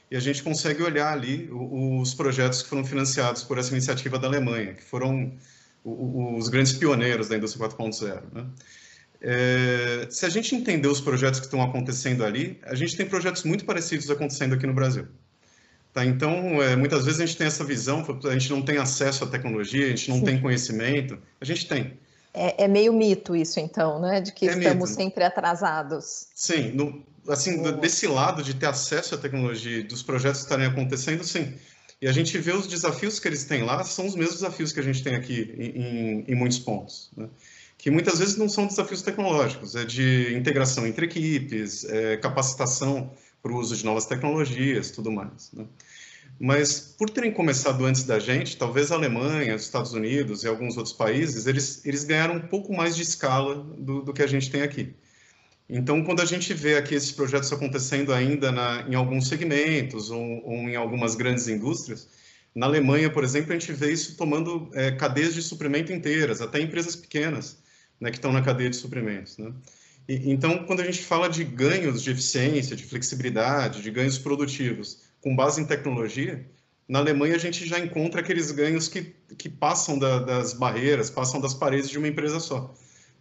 e 0.09 0.15
a 0.15 0.19
gente 0.19 0.43
consegue 0.43 0.83
olhar 0.83 1.11
ali 1.11 1.49
os 1.51 2.13
projetos 2.13 2.61
que 2.61 2.69
foram 2.69 2.85
financiados 2.85 3.43
por 3.43 3.57
essa 3.57 3.71
iniciativa 3.71 4.19
da 4.19 4.27
Alemanha, 4.27 4.73
que 4.73 4.83
foram 4.83 5.33
os 5.83 6.47
grandes 6.47 6.73
pioneiros 6.73 7.27
da 7.27 7.37
Indústria 7.37 7.67
4.0. 7.67 8.21
Né? 8.31 8.45
É, 9.21 10.07
se 10.09 10.25
a 10.25 10.29
gente 10.29 10.55
entender 10.55 10.87
os 10.87 11.01
projetos 11.01 11.39
que 11.39 11.47
estão 11.47 11.61
acontecendo 11.61 12.23
ali, 12.23 12.59
a 12.63 12.75
gente 12.75 12.95
tem 12.95 13.07
projetos 13.07 13.43
muito 13.43 13.65
parecidos 13.65 14.09
acontecendo 14.11 14.53
aqui 14.53 14.67
no 14.67 14.73
Brasil. 14.73 15.07
Tá, 15.95 16.03
então, 16.03 16.61
é, 16.61 16.75
muitas 16.75 17.05
vezes 17.05 17.21
a 17.21 17.25
gente 17.25 17.37
tem 17.37 17.47
essa 17.47 17.63
visão, 17.63 18.05
a 18.25 18.33
gente 18.33 18.49
não 18.49 18.61
tem 18.61 18.77
acesso 18.77 19.23
à 19.23 19.27
tecnologia, 19.27 19.85
a 19.85 19.89
gente 19.91 20.09
não 20.09 20.17
Sim. 20.17 20.25
tem 20.25 20.41
conhecimento, 20.41 21.17
a 21.39 21.45
gente 21.45 21.65
tem. 21.69 21.97
É, 22.33 22.65
é, 22.65 22.67
meio 22.67 22.91
mito 22.91 23.33
isso, 23.33 23.61
então, 23.61 23.97
né? 24.01 24.19
De 24.19 24.33
que 24.33 24.45
é 24.45 24.57
estamos 24.57 24.89
mito. 24.89 25.01
sempre 25.01 25.23
atrasados. 25.23 26.27
Sim, 26.35 26.73
no, 26.73 27.01
assim, 27.29 27.65
oh. 27.65 27.71
desse 27.71 28.07
lado 28.07 28.43
de 28.43 28.53
ter 28.55 28.65
acesso 28.65 29.15
à 29.15 29.17
tecnologia, 29.17 29.85
dos 29.85 30.03
projetos 30.03 30.41
estarem 30.41 30.65
acontecendo, 30.65 31.23
sim. 31.23 31.53
E 32.01 32.09
a 32.09 32.11
gente 32.11 32.37
vê 32.39 32.51
os 32.51 32.67
desafios 32.67 33.17
que 33.17 33.29
eles 33.29 33.45
têm 33.45 33.63
lá, 33.63 33.81
são 33.85 34.05
os 34.05 34.15
mesmos 34.15 34.41
desafios 34.41 34.73
que 34.73 34.81
a 34.81 34.83
gente 34.83 35.01
tem 35.01 35.15
aqui 35.15 35.55
em, 35.57 35.81
em, 35.81 36.25
em 36.27 36.35
muitos 36.35 36.59
pontos. 36.59 37.09
Né? 37.15 37.29
Que 37.77 37.89
muitas 37.89 38.19
vezes 38.19 38.35
não 38.35 38.49
são 38.49 38.67
desafios 38.67 39.01
tecnológicos, 39.01 39.77
é 39.77 39.85
de 39.85 40.35
integração 40.35 40.85
entre 40.85 41.05
equipes, 41.05 41.85
é 41.85 42.17
capacitação 42.17 43.13
para 43.45 43.53
o 43.53 43.59
uso 43.59 43.77
de 43.77 43.85
novas 43.85 44.07
tecnologias, 44.07 44.89
tudo 44.89 45.11
mais. 45.11 45.51
Né? 45.53 45.67
Mas 46.39 46.79
por 46.97 47.11
terem 47.11 47.31
começado 47.31 47.85
antes 47.85 48.01
da 48.03 48.17
gente, 48.17 48.57
talvez 48.57 48.91
a 48.91 48.95
Alemanha, 48.95 49.55
os 49.55 49.61
Estados 49.61 49.93
Unidos 49.93 50.43
e 50.43 50.47
alguns 50.47 50.77
outros 50.77 50.95
países, 50.95 51.45
eles, 51.45 51.85
eles 51.85 52.03
ganharam 52.03 52.37
um 52.37 52.41
pouco 52.41 52.73
mais 52.73 52.95
de 52.95 53.03
escala 53.03 53.63
do, 53.77 54.01
do 54.01 54.11
que 54.11 54.23
a 54.23 54.27
gente 54.27 54.49
tem 54.49 54.63
aqui. 54.63 54.95
Então, 55.69 56.03
quando 56.03 56.21
a 56.21 56.25
gente 56.25 56.55
vê 56.55 56.75
aqui 56.75 56.95
esses 56.95 57.11
projetos 57.11 57.53
acontecendo 57.53 58.11
ainda 58.11 58.51
na, 58.51 58.83
em 58.89 58.95
alguns 58.95 59.27
segmentos 59.27 60.09
ou, 60.09 60.43
ou, 60.43 60.55
em 60.67 60.75
algumas 60.75 61.13
grandes 61.13 61.47
indústrias, 61.47 62.09
na 62.55 62.65
Alemanha, 62.65 63.11
por 63.11 63.23
exemplo, 63.23 63.53
a 63.53 63.59
gente 63.59 63.71
vê 63.73 63.91
isso 63.91 64.17
tomando 64.17 64.71
é, 64.73 64.91
cadeias 64.91 65.35
de 65.35 65.43
suprimento 65.43 65.93
inteiras, 65.93 66.41
até 66.41 66.59
empresas 66.59 66.95
pequenas, 66.95 67.59
né, 68.01 68.09
que 68.09 68.17
estão 68.17 68.33
na 68.33 68.41
cadeia 68.41 68.71
de 68.71 68.75
suprimentos. 68.75 69.37
Né? 69.37 69.53
Então, 70.07 70.65
quando 70.65 70.81
a 70.81 70.85
gente 70.85 71.03
fala 71.03 71.27
de 71.27 71.43
ganhos 71.43 72.03
de 72.03 72.11
eficiência, 72.11 72.75
de 72.75 72.83
flexibilidade, 72.83 73.81
de 73.81 73.89
ganhos 73.89 74.19
produtivos 74.19 75.01
com 75.19 75.35
base 75.35 75.59
em 75.59 75.65
tecnologia, 75.65 76.45
na 76.87 76.99
Alemanha 76.99 77.35
a 77.35 77.39
gente 77.39 77.65
já 77.67 77.79
encontra 77.79 78.21
aqueles 78.21 78.51
ganhos 78.51 78.87
que, 78.87 79.15
que 79.37 79.49
passam 79.49 79.97
da, 79.97 80.19
das 80.19 80.53
barreiras, 80.53 81.09
passam 81.09 81.41
das 81.41 81.55
paredes 81.55 81.89
de 81.89 81.97
uma 81.97 82.07
empresa 82.07 82.39
só. 82.39 82.73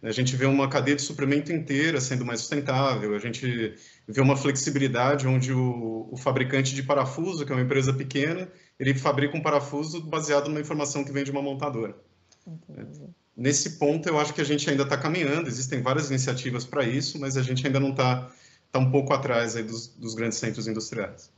A 0.03 0.11
gente 0.11 0.35
vê 0.35 0.45
uma 0.45 0.69
cadeia 0.69 0.95
de 0.95 1.01
suprimento 1.01 1.51
inteira 1.51 1.99
sendo 1.99 2.23
mais 2.23 2.41
sustentável, 2.41 3.15
a 3.15 3.19
gente 3.19 3.73
vê 4.07 4.21
uma 4.21 4.37
flexibilidade 4.37 5.27
onde 5.27 5.51
o, 5.51 6.07
o 6.11 6.17
fabricante 6.17 6.75
de 6.75 6.83
parafuso, 6.83 7.43
que 7.43 7.51
é 7.51 7.55
uma 7.55 7.63
empresa 7.63 7.91
pequena, 7.91 8.47
ele 8.79 8.93
fabrica 8.93 9.35
um 9.35 9.41
parafuso 9.41 10.01
baseado 10.01 10.47
numa 10.47 10.61
informação 10.61 11.03
que 11.03 11.11
vem 11.11 11.23
de 11.23 11.31
uma 11.31 11.41
montadora. 11.41 11.97
Entendi. 12.45 13.09
Nesse 13.35 13.71
ponto, 13.71 14.07
eu 14.07 14.17
acho 14.17 14.33
que 14.33 14.39
a 14.39 14.45
gente 14.45 14.69
ainda 14.69 14.83
está 14.83 14.97
caminhando, 14.97 15.47
existem 15.47 15.81
várias 15.81 16.09
iniciativas 16.09 16.63
para 16.63 16.83
isso, 16.83 17.19
mas 17.19 17.35
a 17.35 17.41
gente 17.41 17.65
ainda 17.67 17.79
não 17.79 17.89
está 17.89 18.31
tá 18.71 18.79
um 18.79 18.89
pouco 18.89 19.13
atrás 19.13 19.55
aí 19.55 19.63
dos, 19.63 19.87
dos 19.87 20.15
grandes 20.15 20.37
centros 20.37 20.67
industriais. 20.67 21.29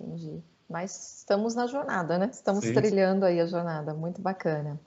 Entendi. 0.00 0.40
Mas 0.68 1.18
estamos 1.18 1.54
na 1.54 1.66
jornada, 1.66 2.18
né? 2.18 2.30
Estamos 2.32 2.64
Sim. 2.64 2.72
trilhando 2.72 3.26
aí 3.26 3.38
a 3.38 3.46
jornada, 3.46 3.92
muito 3.92 4.22
bacana. 4.22 4.80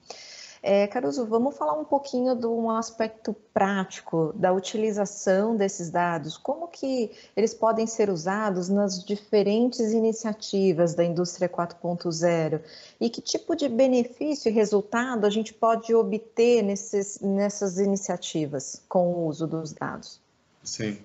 É, 0.68 0.88
Caruso, 0.88 1.28
vamos 1.28 1.56
falar 1.56 1.80
um 1.80 1.86
pouquinho 1.86 2.34
de 2.36 2.48
um 2.48 2.72
aspecto 2.72 3.36
prático 3.54 4.34
da 4.36 4.52
utilização 4.52 5.56
desses 5.56 5.92
dados. 5.92 6.38
Como 6.38 6.68
que 6.68 7.12
eles 7.38 7.54
podem 7.54 7.86
ser 7.86 8.10
usados 8.10 8.68
nas 8.68 9.06
diferentes 9.06 9.92
iniciativas 9.92 10.96
da 10.96 11.04
indústria 11.04 11.48
4.0 11.48 12.62
e 13.00 13.12
que 13.12 13.22
tipo 13.22 13.56
de 13.56 13.70
benefício 13.70 14.50
e 14.50 14.52
resultado 14.52 15.28
a 15.28 15.30
gente 15.30 15.54
pode 15.54 15.94
obter 15.94 16.64
nesses, 16.64 17.20
nessas 17.20 17.78
iniciativas 17.78 18.82
com 18.90 19.14
o 19.14 19.28
uso 19.28 19.46
dos 19.46 19.72
dados? 19.72 20.20
Sim. 20.64 20.98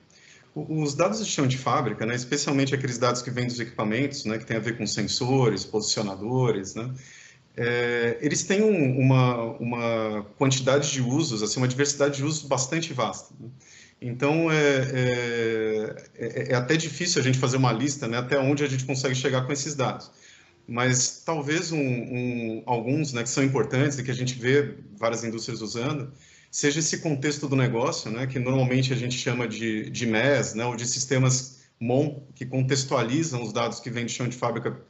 Os 0.57 0.95
dados 0.95 1.23
de 1.23 1.31
chão 1.31 1.47
de 1.47 1.59
fábrica, 1.59 2.07
né, 2.07 2.15
especialmente 2.15 2.75
aqueles 2.75 2.97
dados 2.97 3.21
que 3.21 3.31
vêm 3.31 3.47
dos 3.47 3.61
equipamentos, 3.61 4.25
né, 4.25 4.39
que 4.39 4.47
tem 4.47 4.57
a 4.57 4.61
ver 4.61 4.79
com 4.79 4.87
sensores, 4.87 5.67
posicionadores, 5.67 6.75
né, 6.75 6.91
é, 7.57 8.19
eles 8.21 8.45
têm 8.45 8.63
um, 8.63 8.99
uma, 8.99 9.45
uma 9.59 10.23
quantidade 10.39 10.91
de 10.91 11.03
usos, 11.03 11.43
assim, 11.43 11.59
uma 11.59 11.69
diversidade 11.69 12.17
de 12.17 12.25
usos 12.25 12.43
bastante 12.43 12.93
vasta. 12.93 13.35
Né? 13.39 13.49
Então, 14.01 14.51
é, 14.51 14.57
é, 14.93 15.97
é, 16.15 16.53
é, 16.53 16.55
até 16.55 16.77
difícil 16.77 17.21
a 17.21 17.25
gente 17.25 17.39
fazer 17.39 17.59
uma 17.59 17.73
lista, 17.73 18.09
né, 18.09 18.19
até 18.19 18.39
onde 18.39 18.65
a 18.65 18.69
gente 18.69 18.85
consegue 18.85 19.15
chegar 19.15 19.43
com 19.43 19.53
esses 19.53 19.75
dados. 19.75 20.11
Mas 20.67 21.23
talvez 21.25 21.71
um, 21.73 21.79
um, 21.79 22.63
alguns 22.65 23.13
né, 23.13 23.23
que 23.23 23.29
são 23.29 23.45
importantes 23.45 23.99
e 23.99 24.03
que 24.03 24.11
a 24.11 24.15
gente 24.15 24.39
vê 24.39 24.77
várias 24.97 25.23
indústrias 25.23 25.61
usando, 25.61 26.13
seja 26.51 26.79
esse 26.79 26.99
contexto 26.99 27.47
do 27.47 27.57
negócio, 27.57 28.11
né, 28.11 28.27
que 28.27 28.39
normalmente 28.39 28.93
a 28.93 28.97
gente 28.97 29.19
chama 29.19 29.47
de, 29.47 29.91
de 29.91 30.07
MES, 30.07 30.55
né, 30.55 30.65
ou 30.65 30.77
de 30.77 30.87
sistemas 30.87 31.61
MON, 31.79 32.23
que 32.35 32.47
contextualizam 32.47 33.43
os 33.43 33.53
dados 33.53 33.81
que 33.81 33.91
vêm 33.91 34.07
de 34.07 34.13
chão 34.13 34.29
de 34.29 34.37
fábrica 34.37 34.81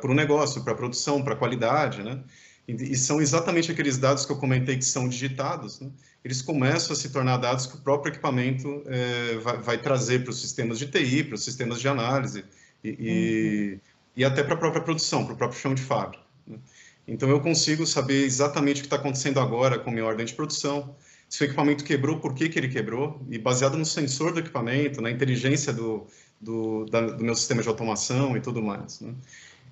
para 0.00 0.10
o 0.10 0.14
negócio, 0.14 0.62
para 0.62 0.72
a 0.72 0.76
produção, 0.76 1.22
para 1.22 1.34
a 1.34 1.36
qualidade, 1.36 2.02
né? 2.02 2.20
E, 2.66 2.92
e, 2.92 2.96
são 2.96 3.20
exatamente 3.20 3.72
aqueles 3.72 3.96
dados 3.96 4.26
que 4.26 4.32
eu 4.32 4.36
comentei 4.36 4.76
que 4.76 4.84
são 4.84 5.08
digitados, 5.08 5.80
né? 5.80 5.88
eles 6.22 6.42
começam 6.42 6.92
a 6.92 6.96
se 6.96 7.08
tornar 7.08 7.38
dados 7.38 7.66
que 7.66 7.76
o 7.76 7.78
próprio 7.78 8.12
equipamento 8.12 8.82
é, 8.86 9.36
vai, 9.38 9.56
vai, 9.56 9.78
trazer 9.78 10.22
para 10.22 10.30
os 10.30 10.40
sistemas 10.40 10.78
de 10.78 10.86
TI, 10.86 11.24
para 11.24 11.34
os 11.34 11.42
sistemas 11.42 11.80
de 11.80 11.88
análise 11.88 12.44
e, 12.84 12.90
uhum. 12.90 13.80
e, 14.14 14.24
até 14.24 14.42
para 14.42 14.52
a 14.52 14.58
própria 14.58 14.82
produção, 14.82 15.24
para 15.24 15.32
o 15.32 15.36
próprio 15.38 15.58
chão 15.58 15.74
de 15.74 15.80
fábrica. 15.80 16.22
Né? 16.46 16.58
Então 17.06 17.30
eu 17.30 17.40
consigo 17.40 17.86
saber 17.86 18.24
exatamente 18.24 18.78
o 18.78 18.80
que 18.80 18.86
está 18.86 18.96
acontecendo 18.96 19.40
agora 19.40 19.78
com 19.78 19.88
a 19.88 19.92
minha 19.92 20.04
ordem 20.04 20.26
de 20.26 20.34
produção, 20.34 20.94
se 21.28 21.42
o 21.42 21.44
equipamento 21.44 21.84
quebrou, 21.84 22.18
por 22.18 22.34
que, 22.34 22.48
que 22.48 22.58
ele 22.58 22.68
quebrou, 22.68 23.20
e 23.30 23.38
baseado 23.38 23.76
no 23.76 23.84
sensor 23.84 24.32
do 24.32 24.40
equipamento, 24.40 25.00
na 25.02 25.10
inteligência 25.10 25.72
do, 25.72 26.06
do, 26.40 26.86
da, 26.86 27.00
do 27.02 27.22
meu 27.22 27.34
sistema 27.34 27.62
de 27.62 27.68
automação 27.68 28.36
e 28.36 28.40
tudo 28.40 28.62
mais. 28.62 29.00
Né? 29.00 29.14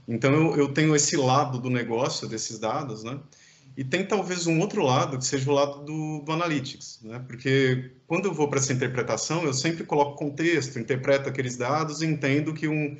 Então, 0.07 0.33
eu, 0.33 0.57
eu, 0.57 0.69
tenho 0.73 0.95
esse 0.95 1.17
lado 1.17 1.59
do 1.59 1.71
negócio, 1.71 2.29
desses 2.29 2.59
dados, 2.59 3.03
né? 3.03 3.19
E 3.77 3.85
tem 3.85 4.07
talvez 4.07 4.47
um 4.47 4.59
outro 4.61 4.83
lado, 4.83 5.19
que 5.19 5.27
seja 5.27 5.51
o 5.51 5.55
lado 5.55 5.85
do, 5.85 6.21
do 6.21 6.33
Analytics, 6.33 7.01
né? 7.03 7.23
Porque 7.27 7.91
quando 8.07 8.27
eu 8.27 8.33
vou 8.33 8.49
para 8.49 8.59
essa 8.59 8.73
interpretação, 8.73 9.43
eu 9.45 9.53
sempre 9.53 9.85
coloco 9.85 10.17
contexto, 10.17 10.79
interpreto 10.79 11.29
aqueles 11.29 11.57
dados 11.57 12.01
e 12.01 12.07
entendo 12.07 12.55
que 12.55 12.69
um, 12.69 12.97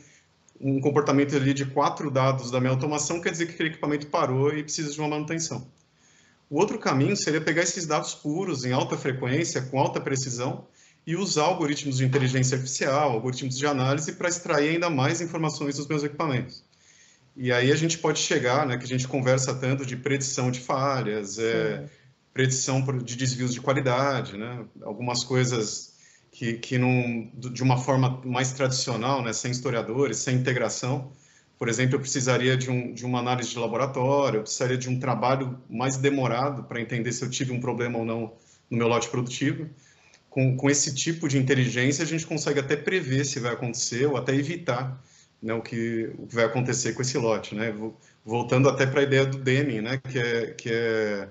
um 0.61 0.81
comportamento 0.81 1.35
ali 1.35 1.55
de 1.55 1.65
quatro 1.65 2.11
dados 2.11 2.51
da 2.51 2.61
minha 2.61 2.73
automação 2.73 3.21
quer 3.21 3.31
dizer 3.31 3.47
que 3.47 3.53
aquele 3.53 3.71
equipamento 3.71 4.09
parou 4.09 4.53
e 4.53 4.63
precisa 4.63 4.93
de 4.93 4.99
uma 4.99 5.09
manutenção. 5.09 5.67
O 6.49 6.59
outro 6.59 6.79
caminho 6.79 7.17
seria 7.17 7.41
pegar 7.41 7.63
esses 7.63 7.87
dados 7.87 8.15
puros, 8.15 8.65
em 8.65 8.73
alta 8.73 8.97
frequência, 8.97 9.63
com 9.63 9.79
alta 9.79 10.01
precisão, 10.01 10.67
e 11.07 11.17
usar 11.17 11.45
algoritmos 11.45 11.99
de 11.99 12.05
inteligência 12.05 12.57
artificial, 12.57 13.13
algoritmos 13.13 13.57
de 13.57 13.67
análise 13.67 14.13
para 14.13 14.29
extrair 14.29 14.71
ainda 14.71 14.91
mais 14.91 15.21
informações 15.21 15.77
dos 15.77 15.87
meus 15.87 16.03
equipamentos. 16.03 16.65
E 17.37 17.53
aí 17.53 17.71
a 17.71 17.77
gente 17.77 17.99
pode 17.99 18.19
chegar, 18.19 18.67
né, 18.67 18.77
que 18.77 18.85
a 18.85 18.89
gente 18.89 19.07
conversa 19.07 19.55
tanto 19.55 19.85
de 19.85 19.97
predição 19.97 20.51
de 20.51 20.59
falhas, 20.59 21.39
é, 21.39 21.85
predição 22.33 22.81
de 22.97 23.17
desvios 23.17 23.53
de 23.53 23.61
qualidade, 23.61 24.37
né, 24.37 24.65
algumas 24.83 25.23
coisas 25.23 25.95
que, 26.33 26.55
que 26.55 26.77
não, 26.77 27.31
de 27.35 27.63
uma 27.63 27.79
forma 27.79 28.21
mais 28.25 28.53
tradicional, 28.53 29.23
né, 29.23 29.33
sem 29.33 29.51
historiadores, 29.51 30.19
sem 30.19 30.37
integração. 30.37 31.13
Por 31.59 31.69
exemplo, 31.69 31.97
eu 31.97 32.01
precisaria 32.01 32.57
de, 32.57 32.71
um, 32.71 32.93
de 32.93 33.05
uma 33.05 33.19
análise 33.19 33.51
de 33.51 33.59
laboratório, 33.59 34.39
eu 34.39 34.43
precisaria 34.43 34.77
de 34.77 34.89
um 34.91 35.01
trabalho 35.01 35.59
mais 35.71 35.97
demorado 35.97 36.65
para 36.65 36.81
entender 36.81 37.13
se 37.13 37.25
eu 37.25 37.31
tive 37.31 37.53
um 37.53 37.61
problema 37.61 37.99
ou 37.99 38.05
não 38.05 38.33
no 38.71 38.79
meu 38.79 38.89
lote 38.89 39.09
produtivo. 39.09 39.69
Com, 40.29 40.55
com 40.57 40.69
esse 40.69 40.95
tipo 40.95 41.27
de 41.29 41.39
inteligência, 41.39 42.05
a 42.05 42.07
gente 42.07 42.27
consegue 42.27 42.61
até 42.61 42.77
prever 42.77 43.25
se 43.25 43.41
vai 43.41 43.55
acontecer 43.55 44.07
ou 44.07 44.19
até 44.19 44.35
evitar 44.35 45.03
né, 45.43 45.55
o, 45.55 45.63
que, 45.63 46.13
o 46.19 46.27
que 46.27 46.35
vai 46.35 46.45
acontecer 46.45 46.93
com 46.93 47.03
esse 47.03 47.17
lote, 47.17 47.55
né? 47.55 47.75
Voltando 48.25 48.69
até 48.69 48.87
para 48.87 49.01
a 49.01 49.05
ideia 49.05 49.25
do 49.25 49.39
Deming, 49.39 49.81
né, 49.81 49.99
que 49.99 50.19
é, 50.19 50.47
que 50.53 50.69
é, 50.71 51.29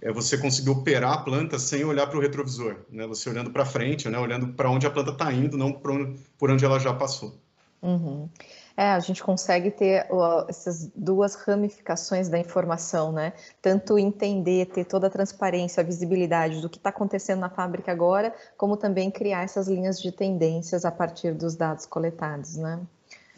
é 0.00 0.12
você 0.12 0.36
conseguir 0.36 0.70
operar 0.70 1.12
a 1.12 1.18
planta 1.18 1.58
sem 1.58 1.84
olhar 1.84 2.06
para 2.06 2.18
o 2.18 2.20
retrovisor, 2.20 2.76
né? 2.90 3.06
Você 3.06 3.30
olhando 3.30 3.50
para 3.50 3.64
frente, 3.64 4.08
né, 4.08 4.18
olhando 4.18 4.48
para 4.48 4.70
onde 4.70 4.86
a 4.86 4.90
planta 4.90 5.12
está 5.12 5.32
indo, 5.32 5.56
não 5.56 5.72
por 5.72 6.50
onde, 6.50 6.64
ela 6.64 6.78
já 6.78 6.92
passou. 6.92 7.38
Uhum. 7.80 8.28
É, 8.76 8.90
a 8.90 9.00
gente 9.00 9.22
consegue 9.22 9.70
ter 9.70 10.06
uh, 10.10 10.46
essas 10.48 10.90
duas 10.94 11.34
ramificações 11.34 12.28
da 12.28 12.38
informação, 12.38 13.12
né? 13.12 13.32
Tanto 13.60 13.98
entender, 13.98 14.66
ter 14.66 14.84
toda 14.84 15.06
a 15.06 15.10
transparência, 15.10 15.80
a 15.80 15.84
visibilidade 15.84 16.60
do 16.60 16.68
que 16.68 16.78
está 16.78 16.90
acontecendo 16.90 17.40
na 17.40 17.50
fábrica 17.50 17.92
agora, 17.92 18.34
como 18.56 18.76
também 18.76 19.10
criar 19.10 19.42
essas 19.42 19.68
linhas 19.68 20.00
de 20.00 20.10
tendências 20.10 20.84
a 20.84 20.90
partir 20.90 21.32
dos 21.32 21.54
dados 21.54 21.86
coletados, 21.86 22.56
né? 22.56 22.80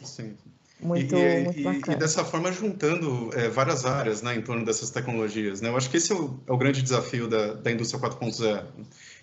Sim. 0.03 0.37
Muito, 0.81 1.15
e, 1.15 1.45
muito 1.45 1.91
e, 1.91 1.95
e, 1.95 1.97
dessa 1.97 2.25
forma 2.25 2.53
juntando 2.53 3.31
é, 3.33 3.49
várias 3.49 3.87
áreas 3.87 4.21
né, 4.21 4.35
em 4.35 4.43
torno 4.43 4.65
dessas 4.65 4.91
tecnologias. 4.91 5.61
Né? 5.61 5.71
Eu 5.71 5.77
acho 5.77 5.89
que 5.89 5.97
esse 5.97 6.13
é 6.13 6.15
o, 6.15 6.39
é 6.47 6.53
o 6.53 6.59
grande 6.59 6.83
desafio 6.83 7.27
da, 7.27 7.55
da 7.55 7.71
indústria 7.71 8.01
4.0. 8.03 8.65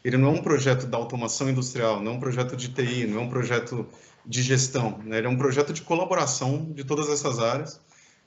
Ele 0.03 0.17
não 0.17 0.29
é 0.29 0.31
um 0.31 0.41
projeto 0.41 0.87
da 0.87 0.97
automação 0.97 1.49
industrial, 1.49 2.01
não 2.01 2.13
é 2.13 2.15
um 2.15 2.19
projeto 2.19 2.55
de 2.55 2.69
TI, 2.69 3.05
não 3.05 3.21
é 3.21 3.23
um 3.25 3.29
projeto 3.29 3.85
de 4.25 4.41
gestão. 4.41 4.99
Né? 5.03 5.17
Ele 5.17 5.27
é 5.27 5.29
um 5.29 5.37
projeto 5.37 5.73
de 5.73 5.81
colaboração 5.81 6.71
de 6.73 6.83
todas 6.83 7.09
essas 7.09 7.39
áreas 7.39 7.79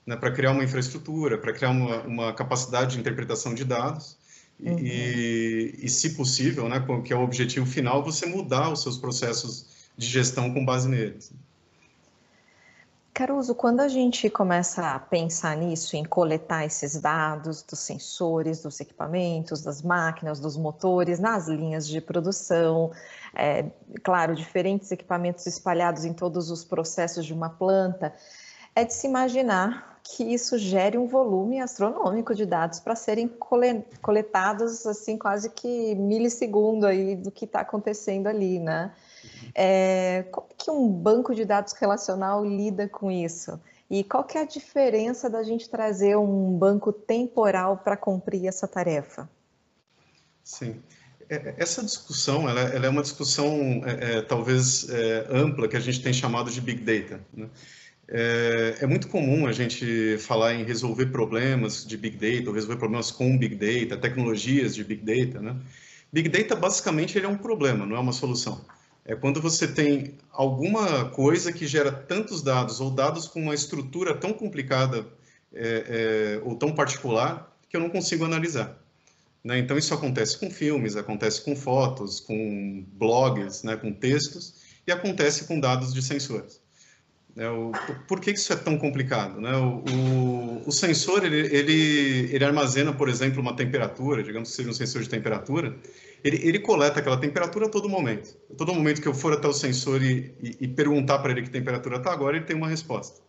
né, 0.06 0.16
para 0.16 0.30
criar 0.30 0.52
uma 0.52 0.64
infraestrutura, 0.64 1.38
para 1.38 1.52
criar 1.52 1.70
uma, 1.70 2.02
uma, 2.02 2.32
capacidade 2.32 2.94
de 2.94 3.00
interpretação 3.00 3.54
de 3.54 3.64
dados 3.64 4.16
uhum. 4.60 4.78
e, 4.78 5.78
e, 5.82 5.88
se 5.88 6.10
possível, 6.10 6.68
né, 6.68 6.84
que 7.04 7.12
é 7.12 7.16
o 7.16 7.22
objetivo 7.22 7.66
final, 7.66 8.02
você 8.04 8.26
mudar 8.26 8.70
os 8.70 8.82
seus 8.82 8.98
processos 8.98 9.66
de 9.96 10.06
gestão 10.06 10.52
com 10.52 10.64
base 10.64 10.88
neles. 10.88 11.32
Caruso, 13.14 13.54
quando 13.54 13.78
a 13.78 13.86
gente 13.86 14.28
começa 14.28 14.90
a 14.90 14.98
pensar 14.98 15.56
nisso, 15.56 15.94
em 15.94 16.02
coletar 16.02 16.64
esses 16.64 17.00
dados 17.00 17.62
dos 17.62 17.78
sensores, 17.78 18.60
dos 18.60 18.80
equipamentos, 18.80 19.62
das 19.62 19.82
máquinas, 19.82 20.40
dos 20.40 20.56
motores, 20.56 21.20
nas 21.20 21.46
linhas 21.46 21.86
de 21.86 22.00
produção, 22.00 22.90
é, 23.32 23.66
claro, 24.02 24.34
diferentes 24.34 24.90
equipamentos 24.90 25.46
espalhados 25.46 26.04
em 26.04 26.12
todos 26.12 26.50
os 26.50 26.64
processos 26.64 27.24
de 27.24 27.32
uma 27.32 27.48
planta, 27.48 28.12
é 28.74 28.84
de 28.84 28.92
se 28.92 29.06
imaginar 29.06 30.00
que 30.02 30.24
isso 30.24 30.58
gere 30.58 30.98
um 30.98 31.06
volume 31.06 31.60
astronômico 31.60 32.34
de 32.34 32.44
dados 32.44 32.80
para 32.80 32.96
serem 32.96 33.30
coletados 34.02 34.84
assim 34.86 35.16
quase 35.16 35.50
que 35.50 35.94
milissegundo 35.94 36.84
aí 36.84 37.14
do 37.14 37.30
que 37.30 37.44
está 37.44 37.60
acontecendo 37.60 38.26
ali, 38.26 38.58
né? 38.58 38.92
É, 39.54 40.24
como 40.30 40.48
que 40.56 40.70
um 40.70 40.88
banco 40.88 41.34
de 41.34 41.44
dados 41.44 41.72
relacional 41.74 42.44
lida 42.44 42.88
com 42.88 43.10
isso? 43.10 43.60
E 43.90 44.02
qual 44.02 44.24
que 44.24 44.38
é 44.38 44.42
a 44.42 44.46
diferença 44.46 45.28
da 45.28 45.42
gente 45.42 45.68
trazer 45.68 46.16
um 46.16 46.56
banco 46.58 46.92
temporal 46.92 47.76
para 47.76 47.96
cumprir 47.96 48.46
essa 48.46 48.66
tarefa? 48.66 49.28
Sim. 50.42 50.80
É, 51.28 51.36
é, 51.36 51.54
essa 51.58 51.82
discussão, 51.82 52.48
ela, 52.48 52.60
ela 52.60 52.86
é 52.86 52.88
uma 52.88 53.02
discussão 53.02 53.82
é, 53.84 54.18
é, 54.18 54.22
talvez 54.22 54.88
é, 54.88 55.26
ampla 55.30 55.68
que 55.68 55.76
a 55.76 55.80
gente 55.80 56.02
tem 56.02 56.12
chamado 56.12 56.50
de 56.50 56.60
Big 56.60 56.82
Data. 56.82 57.20
Né? 57.32 57.48
É, 58.06 58.78
é, 58.80 58.86
muito 58.86 59.08
comum 59.08 59.46
a 59.46 59.52
gente 59.52 60.18
falar 60.18 60.54
em 60.54 60.64
resolver 60.64 61.06
problemas 61.06 61.86
de 61.86 61.96
Big 61.96 62.16
Data, 62.16 62.48
ou 62.48 62.54
resolver 62.54 62.76
problemas 62.76 63.10
com 63.10 63.36
Big 63.38 63.54
Data, 63.54 64.00
tecnologias 64.00 64.74
de 64.74 64.84
Big 64.84 65.02
Data, 65.02 65.40
né? 65.40 65.56
Big 66.12 66.28
Data, 66.28 66.54
basicamente, 66.54 67.18
ele 67.18 67.26
é 67.26 67.28
um 67.28 67.36
problema, 67.36 67.84
não 67.86 67.96
é 67.96 67.98
uma 67.98 68.12
solução. 68.12 68.64
É 69.04 69.14
quando 69.14 69.40
você 69.40 69.68
tem 69.68 70.14
alguma 70.32 71.10
coisa 71.10 71.52
que 71.52 71.66
gera 71.66 71.92
tantos 71.92 72.42
dados, 72.42 72.80
ou 72.80 72.90
dados 72.90 73.28
com 73.28 73.40
uma 73.40 73.54
estrutura 73.54 74.14
tão 74.14 74.32
complicada 74.32 75.06
é, 75.52 76.38
é, 76.38 76.40
ou 76.42 76.56
tão 76.56 76.74
particular, 76.74 77.54
que 77.68 77.76
eu 77.76 77.80
não 77.80 77.90
consigo 77.90 78.24
analisar. 78.24 78.78
Né? 79.42 79.58
Então, 79.58 79.76
isso 79.76 79.92
acontece 79.92 80.38
com 80.38 80.50
filmes, 80.50 80.96
acontece 80.96 81.42
com 81.42 81.54
fotos, 81.54 82.18
com 82.18 82.84
blogs, 82.94 83.62
né? 83.62 83.76
com 83.76 83.92
textos, 83.92 84.54
e 84.86 84.92
acontece 84.92 85.44
com 85.44 85.60
dados 85.60 85.92
de 85.92 86.02
sensores. 86.02 86.60
É, 87.36 87.48
o, 87.48 87.72
por 88.08 88.20
que 88.20 88.30
isso 88.30 88.52
é 88.52 88.56
tão 88.56 88.78
complicado? 88.78 89.40
Né? 89.40 89.54
O, 89.56 89.84
o, 89.90 90.62
o, 90.68 90.72
sensor, 90.72 91.24
ele, 91.24 91.40
ele, 91.54 92.34
ele 92.34 92.44
armazena, 92.44 92.92
por 92.92 93.08
exemplo, 93.08 93.42
uma 93.42 93.54
temperatura, 93.54 94.22
digamos 94.22 94.50
que 94.50 94.56
seja 94.56 94.70
um 94.70 94.74
sensor 94.74 95.02
de 95.02 95.08
temperatura, 95.08 95.76
ele, 96.24 96.40
ele 96.42 96.58
coleta 96.58 97.00
aquela 97.00 97.18
temperatura 97.18 97.66
a 97.66 97.68
todo 97.68 97.88
momento. 97.88 98.34
A 98.50 98.54
todo 98.54 98.72
momento 98.72 99.02
que 99.02 99.06
eu 99.06 99.14
for 99.14 99.34
até 99.34 99.46
o 99.46 99.52
sensor 99.52 100.02
e, 100.02 100.34
e, 100.42 100.56
e 100.62 100.68
perguntar 100.68 101.18
para 101.18 101.32
ele 101.32 101.42
que 101.42 101.50
temperatura 101.50 101.98
está 101.98 102.10
agora, 102.10 102.36
ele 102.36 102.46
tem 102.46 102.56
uma 102.56 102.68
resposta. 102.68 103.22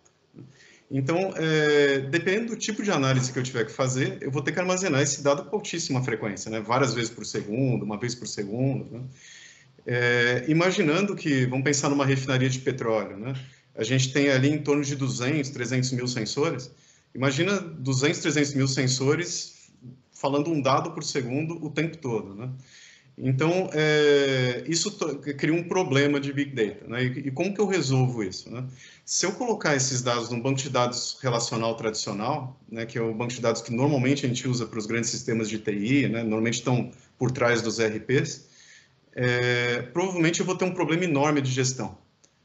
Então, 0.90 1.34
é, 1.36 2.00
dependendo 2.00 2.54
do 2.54 2.56
tipo 2.56 2.82
de 2.82 2.92
análise 2.92 3.34
que 3.34 3.40
eu 3.40 3.44
tiver 3.44 3.66
que 3.66 3.72
fazer, 3.72 4.20
eu 4.22 4.32
vou 4.32 4.42
ter 4.42 4.54
que 4.54 4.60
armazenar 4.60 5.02
esse 5.02 5.22
dado 5.22 5.44
com 5.46 5.58
altíssima 5.58 6.02
frequência, 6.04 6.50
né? 6.50 6.62
várias 6.62 6.94
vezes 6.94 7.10
por 7.10 7.26
segundo, 7.26 7.84
uma 7.84 8.00
vez 8.00 8.16
por 8.16 8.28
segundo. 8.28 8.86
Né? 8.90 9.04
É, 9.86 10.46
imaginando 10.48 11.16
que, 11.16 11.46
vamos 11.48 11.66
pensar 11.66 11.90
numa 11.90 12.06
refinaria 12.06 12.50
de 12.50 12.60
petróleo, 12.60 13.18
né? 13.18 13.34
a 13.76 13.84
gente 13.84 14.14
tem 14.14 14.30
ali 14.30 14.50
em 14.50 14.60
torno 14.60 14.84
de 14.84 14.96
200, 14.96 15.50
300 15.50 15.92
mil 15.92 16.08
sensores. 16.08 16.72
Imagina 17.14 17.60
200, 17.60 18.22
300 18.22 18.54
mil 18.54 18.68
sensores 18.68 19.70
falando 20.14 20.50
um 20.50 20.62
dado 20.62 20.92
por 20.92 21.04
segundo 21.04 21.64
o 21.66 21.70
tempo 21.70 21.98
todo. 21.98 22.36
Né? 22.36 22.50
Então, 23.18 23.70
é, 23.74 24.64
isso 24.68 24.92
cria 25.38 25.54
um 25.54 25.64
problema 25.64 26.20
de 26.20 26.34
Big 26.34 26.54
Data. 26.54 26.86
Né? 26.86 27.06
E, 27.06 27.28
e, 27.28 27.32
como 27.32 27.54
que 27.54 27.62
eu 27.62 27.66
resolvo 27.66 28.22
isso? 28.22 28.52
Né? 28.52 28.66
Se 29.06 29.26
eu 29.26 29.32
colocar 29.32 29.74
esses 29.76 30.02
dados 30.02 30.30
num 30.30 30.42
banco 30.42 30.60
de 30.60 30.70
dados 30.70 31.18
relacional 31.22 31.76
tradicional, 31.76 32.60
né, 32.70 32.86
que 32.86 32.98
é 32.98 33.02
o 33.02 33.14
banco 33.14 33.34
de 33.34 33.40
dados 33.40 33.62
que 33.62 33.74
normalmente 33.74 34.26
a 34.26 34.30
gente 34.30 34.46
usa 34.48 34.66
para 34.66 34.78
os 34.78 34.86
grandes 34.86 35.10
sistemas 35.10 35.48
de 35.48 35.60
TI, 35.60 36.10
né, 36.10 36.24
normalmente 36.24 36.56
estão 36.56 36.92
por 37.18 37.32
trás 37.32 37.62
dos 37.62 37.80
RPs, 37.80 38.50
é, 39.14 39.82
provavelmente 39.94 40.42
eu 40.42 40.46
vou 40.46 40.58
ter 40.58 40.66
um 40.66 40.74
problema 40.74 41.06
enorme 41.06 41.42
de 41.42 41.50
gestão. 41.50 41.98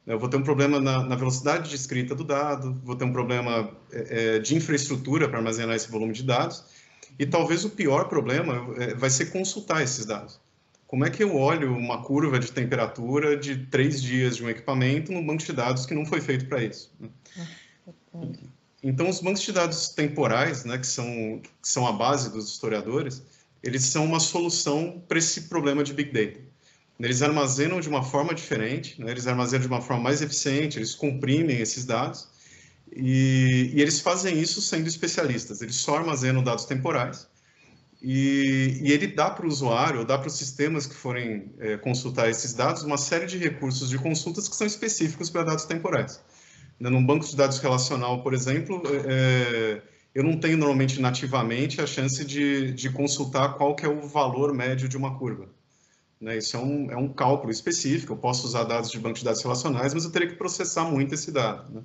Eu 0.06 0.18
vou 0.18 0.28
ter 0.28 0.36
um 0.36 0.42
problema 0.42 0.80
na, 0.80 1.02
na 1.04 1.16
velocidade 1.16 1.68
de 1.68 1.76
escrita 1.76 2.14
do 2.14 2.24
dado, 2.24 2.80
vou 2.84 2.94
ter 2.94 3.04
um 3.04 3.12
problema 3.12 3.70
é, 3.92 4.36
é, 4.36 4.38
de 4.38 4.54
infraestrutura 4.54 5.28
para 5.28 5.38
armazenar 5.38 5.74
esse 5.74 5.90
volume 5.90 6.12
de 6.12 6.22
dados, 6.22 6.64
e 7.18 7.26
talvez 7.26 7.64
o 7.64 7.70
pior 7.70 8.08
problema 8.08 8.72
é, 8.76 8.94
vai 8.94 9.10
ser 9.10 9.26
consultar 9.26 9.82
esses 9.82 10.06
dados. 10.06 10.40
Como 10.90 11.04
é 11.04 11.11
que 11.11 11.23
eu 11.23 11.37
olho 11.37 11.73
uma 11.73 12.02
curva 12.02 12.40
de 12.40 12.50
temperatura 12.50 13.37
de 13.37 13.64
três 13.66 14.02
dias 14.02 14.37
de 14.37 14.44
um 14.44 14.50
equipamento 14.50 15.12
num 15.12 15.25
banco 15.25 15.44
de 15.44 15.52
dados 15.52 15.87
que 15.87 15.94
não 15.94 16.04
foi 16.04 16.20
feito 16.20 16.47
para 16.47 16.64
isso? 16.64 16.92
Né? 16.99 17.09
Então, 18.82 19.09
os 19.09 19.20
bancos 19.20 19.40
de 19.42 19.52
dados 19.52 19.90
temporais, 19.90 20.64
né, 20.64 20.76
que, 20.76 20.87
são, 20.88 21.40
que 21.62 21.68
são 21.68 21.87
a 21.87 21.92
base 21.92 22.32
dos 22.32 22.50
historiadores, 22.50 23.23
eles 23.62 23.85
são 23.85 24.04
uma 24.04 24.18
solução 24.18 25.00
para 25.06 25.18
esse 25.18 25.42
problema 25.42 25.85
de 25.85 25.94
Big 25.94 26.11
Data. 26.11 26.40
Eles 26.99 27.23
armazenam 27.23 27.78
de 27.78 27.88
uma 27.88 28.02
forma 28.02 28.35
diferente, 28.35 29.00
né? 29.00 29.12
eles 29.12 29.28
armazenam 29.28 29.62
de 29.62 29.68
uma 29.68 29.80
forma 29.80 30.02
mais 30.02 30.20
eficiente, 30.23 30.76
eles 30.76 30.97
comprimem 30.97 31.61
esses 31.61 31.85
dados 31.85 32.26
e, 32.90 33.70
e 33.73 33.80
eles 33.80 34.00
fazem 34.00 34.40
isso 34.40 34.61
sendo 34.61 34.88
especialistas. 34.88 35.62
Eles 35.62 35.76
só 35.76 35.99
armazenam 35.99 36.43
dados 36.43 36.64
temporais 36.64 37.28
e, 38.02 38.78
e 38.82 38.93
ele 38.93 39.08
dá 39.08 39.30
para 39.30 39.45
o 39.45 39.49
usuário, 39.49 40.04
dá 40.04 40.17
para 40.17 40.28
os 40.28 40.36
sistemas 40.36 40.86
que 40.86 40.95
forem 40.95 41.52
é, 41.58 41.76
consultar 41.76 42.30
esses 42.30 42.54
dados, 42.54 42.82
uma 42.82 42.97
série 42.97 43.26
de 43.26 43.36
recursos 43.36 43.91
de 43.91 43.99
consultas 43.99 44.49
que 44.49 44.56
são 44.56 44.67
específicos 44.67 45.28
para 45.28 45.43
dados 45.43 45.65
temporais. 45.67 46.21
Né? 46.78 46.89
Num 46.89 47.04
banco 47.04 47.26
de 47.26 47.36
dados 47.36 47.58
relacional, 47.58 48.23
por 48.23 48.32
exemplo, 48.32 48.82
é, 49.06 49.82
eu 50.15 50.25
não 50.25 50.39
tenho 50.39 50.56
normalmente 50.56 50.99
nativamente 51.00 51.80
a 51.80 51.86
chance 51.86 52.25
de, 52.25 52.73
de 52.73 52.91
consultar 52.91 53.54
qual 53.54 53.76
que 53.76 53.84
é 53.84 53.89
o 53.89 54.00
valor 54.08 54.54
médio 54.54 54.89
de 54.89 54.97
uma 54.97 55.19
curva. 55.19 55.47
Né? 56.19 56.39
Isso 56.39 56.56
é 56.56 56.60
um, 56.60 56.91
é 56.91 56.97
um 56.97 57.08
cálculo 57.08 57.52
específico, 57.52 58.15
eu 58.15 58.17
posso 58.17 58.47
usar 58.47 58.65
dados 58.65 58.91
de 58.91 58.99
banco 58.99 59.19
de 59.19 59.25
dados 59.25 59.43
relacionais, 59.43 59.93
mas 59.93 60.04
eu 60.04 60.10
teria 60.10 60.28
que 60.28 60.36
processar 60.36 60.84
muito 60.84 61.15
esse 61.15 61.30
dado. 61.30 61.71
Né? 61.71 61.82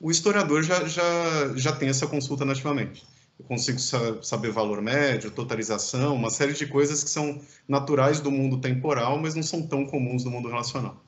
O 0.00 0.12
historiador 0.12 0.62
já, 0.62 0.86
já, 0.86 1.56
já 1.56 1.72
tem 1.72 1.88
essa 1.88 2.06
consulta 2.06 2.44
nativamente. 2.44 3.04
Eu 3.40 3.44
consigo 3.44 3.78
saber 4.22 4.50
valor 4.50 4.82
médio, 4.82 5.30
totalização, 5.30 6.14
uma 6.14 6.28
série 6.28 6.52
de 6.52 6.66
coisas 6.66 7.02
que 7.02 7.08
são 7.08 7.40
naturais 7.66 8.20
do 8.20 8.30
mundo 8.30 8.60
temporal, 8.60 9.18
mas 9.18 9.34
não 9.34 9.42
são 9.42 9.66
tão 9.66 9.86
comuns 9.86 10.22
do 10.22 10.30
mundo 10.30 10.46
relacional. 10.46 11.02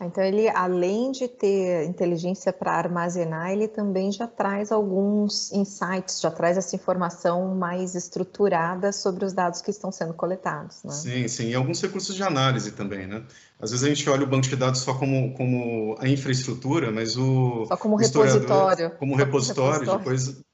Então, 0.00 0.22
ele, 0.22 0.48
além 0.48 1.10
de 1.10 1.26
ter 1.26 1.84
inteligência 1.84 2.52
para 2.52 2.72
armazenar, 2.72 3.50
ele 3.50 3.66
também 3.66 4.12
já 4.12 4.28
traz 4.28 4.70
alguns 4.70 5.52
insights, 5.52 6.20
já 6.20 6.30
traz 6.30 6.56
essa 6.56 6.76
informação 6.76 7.54
mais 7.54 7.96
estruturada 7.96 8.92
sobre 8.92 9.24
os 9.24 9.32
dados 9.32 9.60
que 9.60 9.70
estão 9.70 9.90
sendo 9.90 10.14
coletados. 10.14 10.84
Né? 10.84 10.92
Sim, 10.92 11.28
sim, 11.28 11.48
e 11.48 11.54
alguns 11.54 11.80
recursos 11.80 12.14
de 12.14 12.22
análise 12.22 12.72
também, 12.72 13.06
né? 13.06 13.24
Às 13.60 13.72
vezes 13.72 13.84
a 13.84 13.88
gente 13.88 14.08
olha 14.08 14.22
o 14.22 14.26
banco 14.26 14.46
de 14.46 14.54
dados 14.54 14.80
só 14.80 14.94
como, 14.94 15.34
como 15.34 15.96
a 15.98 16.08
infraestrutura, 16.08 16.92
mas 16.92 17.16
o. 17.16 17.66
Só 17.66 17.76
como 17.76 17.96
repositório. 17.96 18.92
Como 18.98 19.16
repositório, 19.16 19.80
repositório, 19.80 19.98
depois 19.98 20.47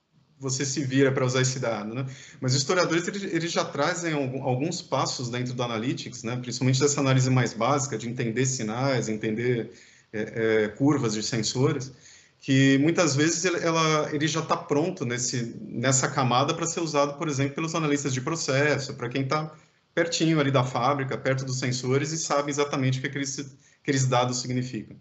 você 0.45 0.65
se 0.65 0.85
vira 0.85 1.11
para 1.11 1.25
usar 1.25 1.41
esse 1.41 1.59
dado, 1.59 1.95
né? 1.95 2.07
Mas 2.41 2.53
os 2.53 2.59
historiadores 2.59 3.09
eles, 3.09 3.25
eles, 3.25 3.51
já 3.51 3.65
trazem 3.65 4.13
alguns 4.13 4.81
passos 4.83 5.29
dentro 5.29 5.55
do 5.55 5.63
analytics, 5.63 6.23
né? 6.23 6.37
Principalmente 6.37 6.79
dessa 6.79 7.01
análise 7.01 7.29
mais 7.31 7.53
básica 7.55 7.99
de 7.99 8.09
entender 8.09 8.47
sinais, 8.47 9.09
entender 9.09 9.73
é, 10.13 10.65
é, 10.65 10.69
curvas 10.69 11.15
de 11.15 11.23
sensores, 11.23 11.93
que 12.41 12.79
muitas 12.79 13.17
vezes 13.17 13.45
ela, 13.45 14.11
ele 14.13 14.29
já 14.29 14.41
está 14.41 14.57
pronto 14.57 15.05
nesse, 15.05 15.57
nessa 15.63 16.09
camada 16.09 16.53
para 16.55 16.67
ser 16.67 16.81
usado, 16.81 17.15
por 17.15 17.27
exemplo, 17.27 17.55
pelos 17.55 17.75
analistas 17.75 18.13
de 18.13 18.21
processo, 18.21 18.95
para 18.95 19.09
quem 19.09 19.23
está 19.23 19.51
pertinho 19.95 20.39
ali 20.39 20.51
da 20.51 20.63
fábrica, 20.63 21.17
perto 21.17 21.45
dos 21.45 21.59
sensores 21.59 22.13
e 22.13 22.19
sabe 22.19 22.51
exatamente 22.51 22.99
o 22.99 23.01
que 23.01 23.07
aqueles, 23.07 23.57
aqueles 23.81 24.07
dados 24.07 24.41
significam. 24.41 24.97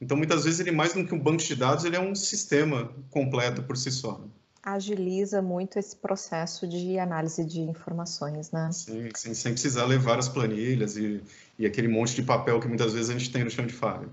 Então, 0.00 0.16
muitas 0.16 0.44
vezes 0.44 0.60
ele 0.60 0.70
mais 0.70 0.92
do 0.92 1.04
que 1.04 1.14
um 1.14 1.18
banco 1.18 1.42
de 1.42 1.54
dados, 1.54 1.84
ele 1.84 1.96
é 1.96 2.00
um 2.00 2.14
sistema 2.14 2.92
completo 3.10 3.62
por 3.62 3.76
si 3.76 3.90
só. 3.90 4.18
Né? 4.18 4.28
Agiliza 4.66 5.40
muito 5.40 5.78
esse 5.78 5.94
processo 5.94 6.66
de 6.66 6.98
análise 6.98 7.44
de 7.44 7.60
informações, 7.60 8.50
né? 8.50 8.68
Sim, 8.72 9.08
sim 9.14 9.32
sem 9.32 9.52
precisar 9.52 9.86
levar 9.86 10.18
as 10.18 10.28
planilhas 10.28 10.96
e, 10.96 11.22
e 11.56 11.64
aquele 11.64 11.86
monte 11.86 12.16
de 12.16 12.22
papel 12.24 12.58
que 12.58 12.66
muitas 12.66 12.92
vezes 12.92 13.10
a 13.10 13.12
gente 13.12 13.30
tem 13.30 13.44
no 13.44 13.50
chão 13.50 13.64
de 13.64 13.72
fábrica. 13.72 14.12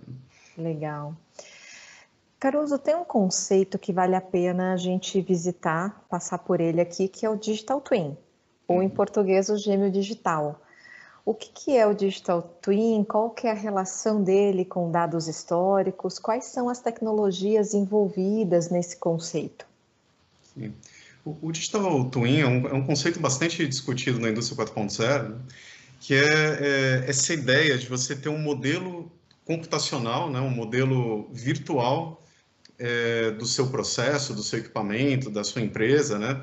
Legal. 0.56 1.16
Caruso, 2.40 2.78
tem 2.78 2.96
um 2.96 3.04
conceito 3.04 3.80
que 3.80 3.92
vale 3.92 4.16
a 4.16 4.22
pena 4.22 4.74
a 4.74 4.78
gente 4.78 5.20
visitar, 5.22 6.06
passar 6.08 6.38
por 6.38 6.62
ele 6.62 6.80
aqui, 6.80 7.08
que 7.08 7.26
é 7.26 7.30
o 7.30 7.36
Digital 7.36 7.82
Twin, 7.82 8.16
ou 8.68 8.84
em 8.84 8.86
uhum. 8.86 8.90
português 8.92 9.50
o 9.50 9.58
gêmeo 9.58 9.90
digital. 9.90 10.62
O 11.26 11.34
que, 11.34 11.50
que 11.50 11.76
é 11.76 11.88
o 11.88 11.96
Digital 11.96 12.44
Twin? 12.62 13.04
Qual 13.06 13.32
que 13.32 13.48
é 13.48 13.52
a 13.52 13.56
relação 13.56 14.22
dele 14.22 14.66
com 14.66 14.92
dados 14.92 15.28
históricos? 15.28 16.20
Quais 16.20 16.46
são 16.46 16.70
as 16.70 16.80
tecnologias 16.80 17.74
envolvidas 17.74 18.70
nesse 18.70 18.98
conceito? 18.98 19.73
Sim. 20.58 20.74
O, 21.26 21.38
o 21.48 21.52
Digital 21.52 22.06
Twin 22.10 22.40
é 22.40 22.48
um, 22.48 22.68
é 22.68 22.74
um, 22.74 22.86
conceito 22.86 23.20
bastante 23.20 23.66
discutido 23.68 24.20
na 24.20 24.30
indústria 24.30 24.66
4.0, 24.66 25.30
né? 25.30 25.36
que 26.00 26.14
é, 26.14 26.20
é, 26.20 27.06
essa 27.08 27.34
ideia 27.34 27.78
de 27.78 27.88
você 27.88 28.16
ter 28.16 28.30
um 28.30 28.38
modelo 28.38 29.12
computacional, 29.46 30.30
né? 30.30 30.40
um 30.42 30.50
modelo 30.50 31.30
virtual 31.32 32.22
é, 32.78 33.32
do 33.32 33.46
seu 33.46 33.68
processo, 33.68 34.34
do 34.34 34.44
seu 34.44 34.60
equipamento, 34.60 35.30
da 35.30 35.44
sua 35.44 35.62
empresa, 35.62 36.20
né? 36.20 36.42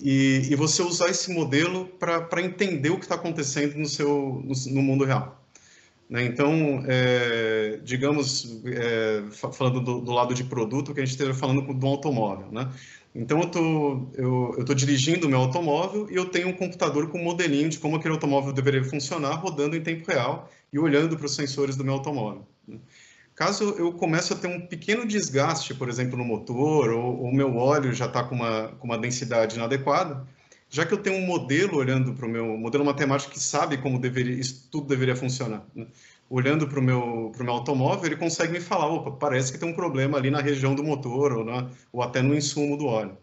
E, 0.00 0.48
e 0.50 0.54
você 0.54 0.82
usar 0.82 1.10
esse 1.10 1.30
modelo 1.30 1.86
para 1.86 2.40
entender 2.40 2.90
o 2.90 2.96
que 2.96 3.04
está 3.04 3.14
acontecendo 3.14 3.76
no, 3.76 3.86
seu, 3.86 4.42
no, 4.44 4.74
no 4.74 4.82
mundo 4.82 5.04
real. 5.04 5.44
Né? 6.08 6.24
Então, 6.24 6.82
é, 6.86 7.78
digamos, 7.84 8.60
é, 8.66 9.22
falando 9.30 9.80
do, 9.80 10.00
do, 10.00 10.12
lado 10.12 10.34
de 10.34 10.44
produto, 10.44 10.92
que 10.92 11.00
a 11.00 11.04
gente 11.04 11.12
esteja 11.12 11.34
falando 11.34 11.72
do 11.72 11.86
automóvel. 11.86 12.50
Né? 12.50 12.70
Então, 13.14 13.40
eu 13.40 13.46
tô, 13.46 14.08
estou 14.10 14.54
eu, 14.58 14.64
tô 14.64 14.74
dirigindo 14.74 15.26
o 15.26 15.30
meu 15.30 15.40
automóvel 15.40 16.10
e 16.10 16.14
eu 16.14 16.26
tenho 16.26 16.48
um 16.48 16.52
computador 16.52 17.10
com 17.10 17.18
um 17.18 17.24
modelinho 17.24 17.68
de 17.68 17.78
como 17.78 17.96
aquele 17.96 18.14
automóvel 18.14 18.52
deveria 18.52 18.82
funcionar, 18.84 19.34
rodando 19.34 19.76
em 19.76 19.82
tempo 19.82 20.10
real 20.10 20.50
e 20.72 20.78
olhando 20.78 21.16
para 21.16 21.26
os 21.26 21.34
sensores 21.34 21.76
do 21.76 21.84
meu 21.84 21.94
automóvel. 21.94 22.46
Né? 22.66 22.78
Caso 23.34 23.74
eu 23.78 23.92
comece 23.92 24.32
a 24.32 24.36
ter 24.36 24.46
um 24.46 24.66
pequeno 24.66 25.06
desgaste, 25.06 25.74
por 25.74 25.88
exemplo, 25.88 26.16
no 26.16 26.24
motor, 26.24 26.90
ou 26.90 27.22
o 27.22 27.34
meu 27.34 27.56
óleo 27.56 27.92
já 27.92 28.06
está 28.06 28.24
com 28.24 28.34
uma, 28.34 28.68
com 28.78 28.86
uma 28.86 28.98
densidade 28.98 29.56
inadequada, 29.56 30.26
já 30.70 30.86
que 30.86 30.94
eu 30.94 30.98
tenho 30.98 31.16
um 31.16 31.26
modelo 31.26 31.76
olhando 31.76 32.14
para 32.14 32.26
o 32.26 32.28
meu 32.28 32.56
modelo 32.56 32.84
matemático 32.84 33.32
que 33.32 33.40
sabe 33.40 33.76
como 33.78 33.98
deveria, 33.98 34.34
isso 34.34 34.68
tudo 34.70 34.86
deveria 34.86 35.14
funcionar, 35.14 35.66
né? 35.74 35.86
Olhando 36.32 36.66
para 36.66 36.80
o 36.80 36.82
meu, 36.82 37.30
meu 37.38 37.52
automóvel, 37.52 38.06
ele 38.06 38.16
consegue 38.16 38.54
me 38.54 38.60
falar, 38.60 38.86
opa, 38.86 39.10
parece 39.10 39.52
que 39.52 39.58
tem 39.58 39.68
um 39.68 39.74
problema 39.74 40.16
ali 40.16 40.30
na 40.30 40.40
região 40.40 40.74
do 40.74 40.82
motor 40.82 41.30
ou, 41.34 41.44
na, 41.44 41.68
ou 41.92 42.02
até 42.02 42.22
no 42.22 42.34
insumo 42.34 42.74
do 42.74 42.86
óleo. 42.86 43.18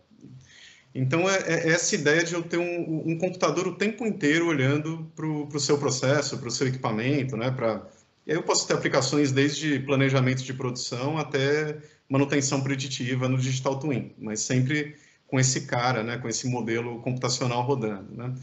Então, 0.94 1.28
é, 1.28 1.38
é, 1.38 1.70
essa 1.70 1.96
ideia 1.96 2.24
de 2.24 2.36
eu 2.36 2.44
ter 2.44 2.58
um, 2.58 3.10
um 3.10 3.18
computador 3.18 3.68
o 3.68 3.74
tempo 3.74 4.06
inteiro 4.06 4.48
olhando 4.48 5.12
para 5.16 5.26
o 5.26 5.60
seu 5.60 5.80
processo, 5.80 6.38
para 6.38 6.50
o 6.50 6.52
seu 6.52 6.68
equipamento, 6.68 7.36
né? 7.36 7.50
Pra, 7.50 7.82
e 8.28 8.32
aí 8.32 8.38
eu 8.38 8.44
posso 8.44 8.68
ter 8.68 8.76
aplicações 8.76 9.32
desde 9.32 9.80
planejamento 9.80 10.44
de 10.44 10.54
produção 10.54 11.18
até 11.18 11.80
manutenção 12.08 12.62
preditiva 12.62 13.28
no 13.28 13.40
Digital 13.40 13.80
Twin, 13.80 14.14
mas 14.20 14.42
sempre 14.42 14.96
com 15.26 15.40
esse 15.40 15.62
cara, 15.62 16.04
né? 16.04 16.18
Com 16.20 16.30
esse 16.30 16.48
modelo 16.48 17.00
computacional 17.02 17.64
rodando, 17.64 18.16
né? 18.16 18.36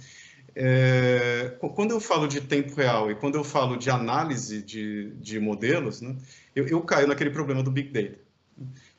É, 0.58 1.54
quando 1.74 1.90
eu 1.90 2.00
falo 2.00 2.26
de 2.26 2.40
tempo 2.40 2.74
real 2.74 3.10
e 3.10 3.14
quando 3.14 3.34
eu 3.34 3.44
falo 3.44 3.76
de 3.76 3.90
análise 3.90 4.62
de, 4.62 5.10
de 5.20 5.38
modelos, 5.38 6.00
né, 6.00 6.16
eu, 6.54 6.66
eu, 6.66 6.80
caio 6.80 7.06
naquele 7.06 7.28
problema 7.28 7.62
do 7.62 7.70
Big 7.70 7.90
Data. 7.90 8.18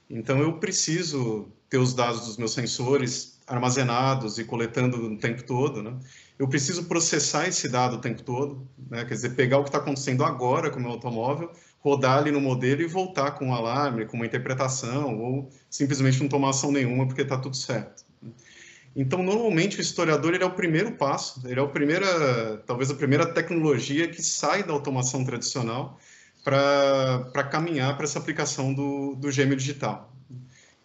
Então, 0.07 0.37
eu 0.39 0.59
preciso 0.59 1.51
ter 1.67 1.79
os 1.79 1.95
dados 1.95 2.27
dos 2.27 2.37
meus 2.37 2.53
sensores 2.53 3.39
armazenados 3.47 4.37
e 4.37 4.43
coletando 4.43 4.97
o 4.97 5.17
tempo 5.17 5.43
todo. 5.43 5.81
Né? 5.81 5.97
Eu 6.37 6.47
preciso 6.47 6.85
processar 6.85 7.47
esse 7.47 7.67
dado 7.67 7.95
o 7.95 8.01
tempo 8.01 8.21
todo, 8.21 8.67
né? 8.89 9.03
quer 9.03 9.15
dizer, 9.15 9.31
pegar 9.31 9.57
o 9.57 9.63
que 9.63 9.69
está 9.69 9.79
acontecendo 9.79 10.23
agora 10.23 10.69
com 10.69 10.77
o 10.77 10.81
meu 10.81 10.91
automóvel, 10.91 11.51
rodar 11.79 12.19
ali 12.19 12.29
no 12.29 12.39
modelo 12.39 12.83
e 12.83 12.87
voltar 12.87 13.31
com 13.31 13.47
um 13.47 13.53
alarme, 13.55 14.05
com 14.05 14.15
uma 14.15 14.27
interpretação, 14.27 15.19
ou 15.19 15.49
simplesmente 15.71 16.21
não 16.21 16.29
tomar 16.29 16.51
ação 16.51 16.71
nenhuma 16.71 17.07
porque 17.07 17.23
está 17.23 17.37
tudo 17.37 17.55
certo. 17.55 18.06
Então, 18.99 19.21
normalmente, 19.21 19.77
o 19.77 19.81
historiador 19.81 20.33
ele 20.33 20.43
é 20.43 20.47
o 20.47 20.55
primeiro 20.55 20.91
passo, 20.93 21.39
ele 21.47 21.59
é 21.59 21.63
a 21.63 21.67
primeira, 21.67 22.57
talvez 22.65 22.89
a 22.89 22.95
primeira 22.95 23.31
tecnologia 23.31 24.07
que 24.07 24.23
sai 24.23 24.63
da 24.63 24.73
automação 24.73 25.23
tradicional 25.23 25.99
para 26.43 27.43
caminhar 27.43 27.95
para 27.95 28.05
essa 28.05 28.17
aplicação 28.17 28.73
do, 28.73 29.13
do 29.13 29.31
gêmeo 29.31 29.55
digital. 29.55 30.11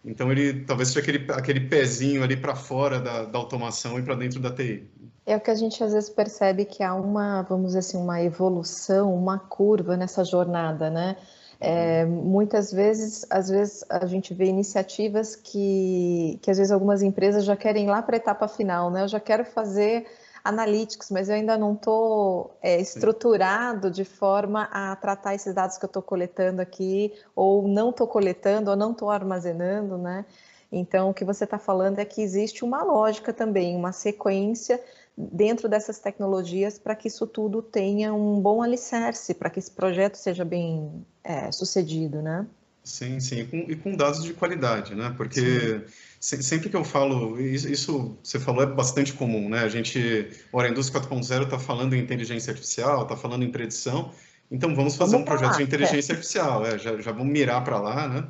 Então, 0.05 0.31
ele 0.31 0.63
talvez 0.63 0.89
seja 0.89 0.99
aquele, 0.99 1.31
aquele 1.31 1.61
pezinho 1.61 2.21
ali 2.21 2.37
para 2.37 2.53
fora 2.53 2.99
da, 2.99 3.23
da 3.25 3.39
automação 3.39 3.97
e 3.97 4.03
para 4.03 4.13
dentro 4.13 4.39
da 4.39 4.51
TI. 4.51 4.87
É 5.25 5.35
o 5.35 5.39
que 5.39 5.49
a 5.49 5.55
gente 5.55 5.83
às 5.83 5.93
vezes 5.93 6.09
percebe 6.09 6.65
que 6.65 6.83
há 6.83 6.93
uma, 6.93 7.41
vamos 7.41 7.67
dizer 7.67 7.79
assim, 7.79 7.97
uma 7.97 8.21
evolução, 8.21 9.15
uma 9.15 9.39
curva 9.39 9.97
nessa 9.97 10.23
jornada, 10.23 10.87
né? 10.91 11.17
É, 11.65 12.03
muitas 12.03 12.73
vezes, 12.73 13.25
às 13.29 13.47
vezes 13.47 13.85
a 13.89 14.05
gente 14.05 14.33
vê 14.33 14.47
iniciativas 14.47 15.33
que, 15.33 16.37
que 16.41 16.51
às 16.51 16.57
vezes 16.57 16.73
algumas 16.73 17.01
empresas 17.01 17.45
já 17.45 17.55
querem 17.55 17.85
ir 17.85 17.89
lá 17.89 18.01
para 18.01 18.17
a 18.17 18.17
etapa 18.17 18.49
final, 18.49 18.91
né? 18.91 19.03
Eu 19.03 19.07
já 19.07 19.19
quero 19.19 19.45
fazer 19.45 20.05
analytics, 20.43 21.09
mas 21.09 21.29
eu 21.29 21.35
ainda 21.35 21.57
não 21.57 21.71
estou 21.71 22.53
é, 22.61 22.81
estruturado 22.81 23.89
de 23.89 24.03
forma 24.03 24.67
a 24.73 24.93
tratar 24.97 25.35
esses 25.35 25.53
dados 25.53 25.77
que 25.77 25.85
eu 25.85 25.87
estou 25.87 26.01
coletando 26.01 26.61
aqui, 26.61 27.13
ou 27.33 27.65
não 27.65 27.91
estou 27.91 28.07
coletando, 28.07 28.69
ou 28.69 28.75
não 28.75 28.91
estou 28.91 29.09
armazenando, 29.09 29.97
né? 29.97 30.25
Então, 30.69 31.11
o 31.11 31.13
que 31.13 31.23
você 31.23 31.45
está 31.45 31.57
falando 31.57 31.99
é 31.99 32.03
que 32.03 32.21
existe 32.21 32.65
uma 32.65 32.83
lógica 32.83 33.31
também, 33.31 33.73
uma 33.73 33.93
sequência 33.93 34.81
dentro 35.17 35.69
dessas 35.69 35.99
tecnologias 35.99 36.79
para 36.79 36.95
que 36.95 37.07
isso 37.07 37.27
tudo 37.27 37.61
tenha 37.61 38.13
um 38.13 38.39
bom 38.39 38.61
alicerce, 38.61 39.33
para 39.33 39.49
que 39.49 39.59
esse 39.59 39.71
projeto 39.71 40.15
seja 40.15 40.43
bem 40.43 41.05
é, 41.23 41.51
sucedido, 41.51 42.21
né? 42.21 42.47
Sim, 42.83 43.19
sim, 43.21 43.39
e 43.39 43.45
com, 43.45 43.57
e 43.57 43.75
com, 43.77 43.95
dados 43.95 44.23
de 44.23 44.33
qualidade, 44.33 44.93
né? 44.93 45.13
Porque 45.15 45.85
se, 46.19 46.43
sempre 46.43 46.69
que 46.69 46.75
eu 46.75 46.83
falo, 46.83 47.39
isso, 47.39 47.69
isso, 47.69 48.17
você 48.21 48.37
falou 48.39 48.61
é 48.61 48.65
bastante 48.65 49.13
comum, 49.13 49.47
né? 49.47 49.59
A 49.59 49.69
gente, 49.69 50.29
ora, 50.51 50.67
a 50.67 50.71
indústria 50.71 51.01
4.0 51.01 51.43
está 51.43 51.57
falando 51.57 51.93
em 51.93 51.99
inteligência 51.99 52.51
artificial, 52.51 53.03
está 53.03 53.15
falando 53.15 53.43
em 53.43 53.51
predição, 53.51 54.11
então 54.51 54.75
vamos 54.75 54.97
fazer 54.97 55.13
vamos 55.13 55.23
um 55.23 55.25
projeto 55.25 55.51
lá, 55.51 55.57
de 55.57 55.63
inteligência 55.63 56.11
é. 56.11 56.15
artificial, 56.15 56.65
é, 56.65 56.77
já, 56.77 56.99
já 56.99 57.11
vamos 57.13 57.31
mirar 57.31 57.63
para 57.63 57.79
lá, 57.79 58.07
né? 58.09 58.27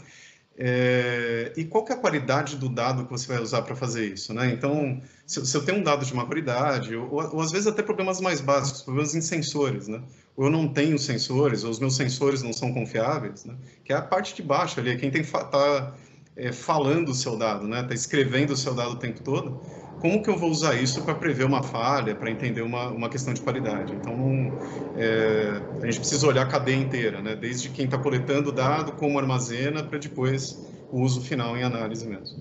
É, 0.55 1.51
e 1.57 1.65
qual 1.65 1.83
que 1.83 1.91
é 1.91 1.95
a 1.95 1.97
qualidade 1.97 2.57
do 2.57 2.69
dado 2.69 3.05
que 3.05 3.11
você 3.11 3.27
vai 3.27 3.41
usar 3.41 3.63
para 3.63 3.75
fazer 3.75 4.13
isso, 4.13 4.33
né? 4.33 4.51
Então, 4.51 5.01
se, 5.25 5.43
se, 5.45 5.57
eu 5.57 5.65
tenho 5.65 5.79
um 5.79 5.83
dado 5.83 6.05
de 6.05 6.13
má 6.13 6.25
qualidade, 6.25 6.95
ou, 6.95 7.11
ou, 7.11 7.41
às 7.41 7.51
vezes 7.51 7.65
até 7.65 7.81
problemas 7.81 8.21
mais 8.21 8.39
básicos, 8.39 8.83
problemas 8.83 9.15
em 9.15 9.21
sensores, 9.21 9.87
né? 9.87 10.01
Ou 10.35 10.45
eu 10.45 10.51
não 10.51 10.67
tenho 10.67 10.97
sensores, 10.99 11.63
ou 11.63 11.71
os 11.71 11.79
meus 11.79 11.95
sensores 11.95 12.43
não 12.43 12.53
são 12.53 12.71
confiáveis, 12.71 13.45
né? 13.45 13.55
Que 13.83 13.93
é 13.93 13.95
a 13.95 14.01
parte 14.01 14.35
de 14.35 14.43
baixo 14.43 14.79
ali, 14.79 14.91
é 14.91 14.95
quem 14.95 15.09
tem 15.09 15.23
tá 15.23 15.95
é, 16.35 16.51
falando 16.51 17.09
o 17.09 17.15
seu 17.15 17.35
dado, 17.35 17.67
né? 17.67 17.81
Tá 17.81 17.95
escrevendo 17.95 18.51
o 18.51 18.57
seu 18.57 18.75
dado 18.75 18.91
o 18.91 18.97
tempo 18.97 19.23
todo 19.23 19.59
como 20.03 20.21
que 20.21 20.29
eu 20.29 20.37
vou 20.37 20.49
usar 20.49 20.75
isso 20.75 21.01
para 21.03 21.15
prever 21.15 21.45
uma 21.45 21.63
falha, 21.63 22.13
para 22.13 22.29
entender 22.29 22.61
uma, 22.61 22.89
uma 22.89 23.07
questão 23.07 23.33
de 23.33 23.39
qualidade? 23.39 23.93
Então, 23.93 24.51
é, 24.97 25.61
a 25.81 25.85
gente 25.85 25.99
precisa 25.99 26.27
olhar 26.27 26.41
a 26.41 26.45
cadeia 26.45 26.75
inteira, 26.75 27.21
né? 27.21 27.37
desde 27.37 27.69
quem 27.69 27.85
está 27.85 27.97
coletando 27.97 28.49
o 28.49 28.51
dado, 28.51 28.91
como 28.91 29.17
armazena, 29.17 29.81
para 29.81 29.97
depois 29.97 30.59
o 30.91 30.99
uso 30.99 31.21
final 31.21 31.55
em 31.55 31.63
análise 31.63 32.05
mesmo. 32.05 32.37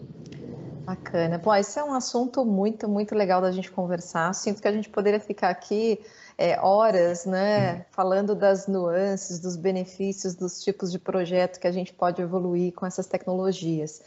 Bacana. 0.85 1.39
Bom, 1.39 1.55
esse 1.55 1.79
é 1.79 1.85
um 1.85 1.95
assunto 1.95 2.45
muito, 2.45 2.89
muito 2.89 3.15
legal 3.15 3.41
da 3.41 3.53
gente 3.53 3.71
conversar. 3.71 4.35
Sinto 4.35 4.61
que 4.61 4.67
a 4.67 4.73
gente 4.73 4.89
poderia 4.89 5.21
ficar 5.21 5.51
aqui 5.51 6.01
é, 6.37 6.59
horas, 6.59 7.25
né, 7.25 7.87
falando 7.93 8.35
das 8.35 8.67
nuances, 8.67 9.39
dos 9.39 9.55
benefícios, 9.55 10.35
dos 10.35 10.65
tipos 10.65 10.91
de 10.91 10.99
projeto 10.99 11.61
que 11.61 11.69
a 11.69 11.73
gente 11.73 11.93
pode 11.93 12.21
evoluir 12.21 12.73
com 12.73 12.85
essas 12.85 13.07
tecnologias 13.07 14.03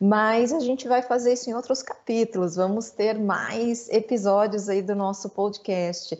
mas 0.00 0.50
a 0.50 0.60
gente 0.60 0.88
vai 0.88 1.02
fazer 1.02 1.34
isso 1.34 1.50
em 1.50 1.54
outros 1.54 1.82
capítulos, 1.82 2.56
vamos 2.56 2.88
ter 2.90 3.18
mais 3.18 3.88
episódios 3.90 4.68
aí 4.68 4.80
do 4.80 4.94
nosso 4.94 5.28
podcast. 5.28 6.18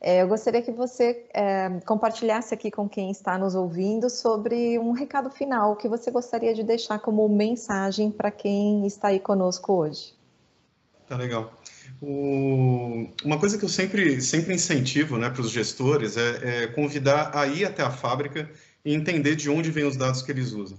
É, 0.00 0.22
eu 0.22 0.28
gostaria 0.28 0.62
que 0.62 0.72
você 0.72 1.26
é, 1.32 1.68
compartilhasse 1.86 2.52
aqui 2.52 2.70
com 2.70 2.88
quem 2.88 3.10
está 3.10 3.38
nos 3.38 3.54
ouvindo 3.54 4.10
sobre 4.10 4.78
um 4.78 4.90
recado 4.92 5.30
final 5.30 5.76
que 5.76 5.88
você 5.88 6.10
gostaria 6.10 6.54
de 6.54 6.64
deixar 6.64 6.98
como 6.98 7.28
mensagem 7.28 8.10
para 8.10 8.30
quem 8.32 8.84
está 8.86 9.08
aí 9.08 9.20
conosco 9.20 9.74
hoje. 9.74 10.14
Tá 11.06 11.16
legal. 11.16 11.52
O... 12.02 13.06
Uma 13.22 13.38
coisa 13.38 13.58
que 13.58 13.64
eu 13.64 13.68
sempre, 13.68 14.20
sempre 14.22 14.54
incentivo 14.54 15.18
né, 15.18 15.30
para 15.30 15.42
os 15.42 15.50
gestores 15.50 16.16
é, 16.16 16.64
é 16.64 16.66
convidar 16.68 17.30
a 17.36 17.46
ir 17.46 17.64
até 17.64 17.82
a 17.82 17.90
fábrica 17.90 18.50
e 18.84 18.94
entender 18.94 19.36
de 19.36 19.50
onde 19.50 19.70
vêm 19.70 19.84
os 19.84 19.96
dados 19.96 20.22
que 20.22 20.32
eles 20.32 20.52
usam. 20.52 20.78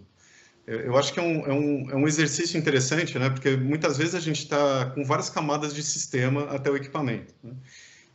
Eu 0.67 0.95
acho 0.97 1.11
que 1.11 1.19
é 1.19 1.23
um, 1.23 1.45
é 1.45 1.53
um, 1.53 1.91
é 1.91 1.95
um 1.95 2.07
exercício 2.07 2.57
interessante, 2.57 3.17
né? 3.17 3.29
Porque 3.29 3.55
muitas 3.57 3.97
vezes 3.97 4.15
a 4.15 4.19
gente 4.19 4.43
está 4.43 4.85
com 4.85 5.03
várias 5.03 5.29
camadas 5.29 5.73
de 5.73 5.81
sistema 5.81 6.43
até 6.51 6.69
o 6.69 6.75
equipamento. 6.75 7.33
Né? 7.43 7.53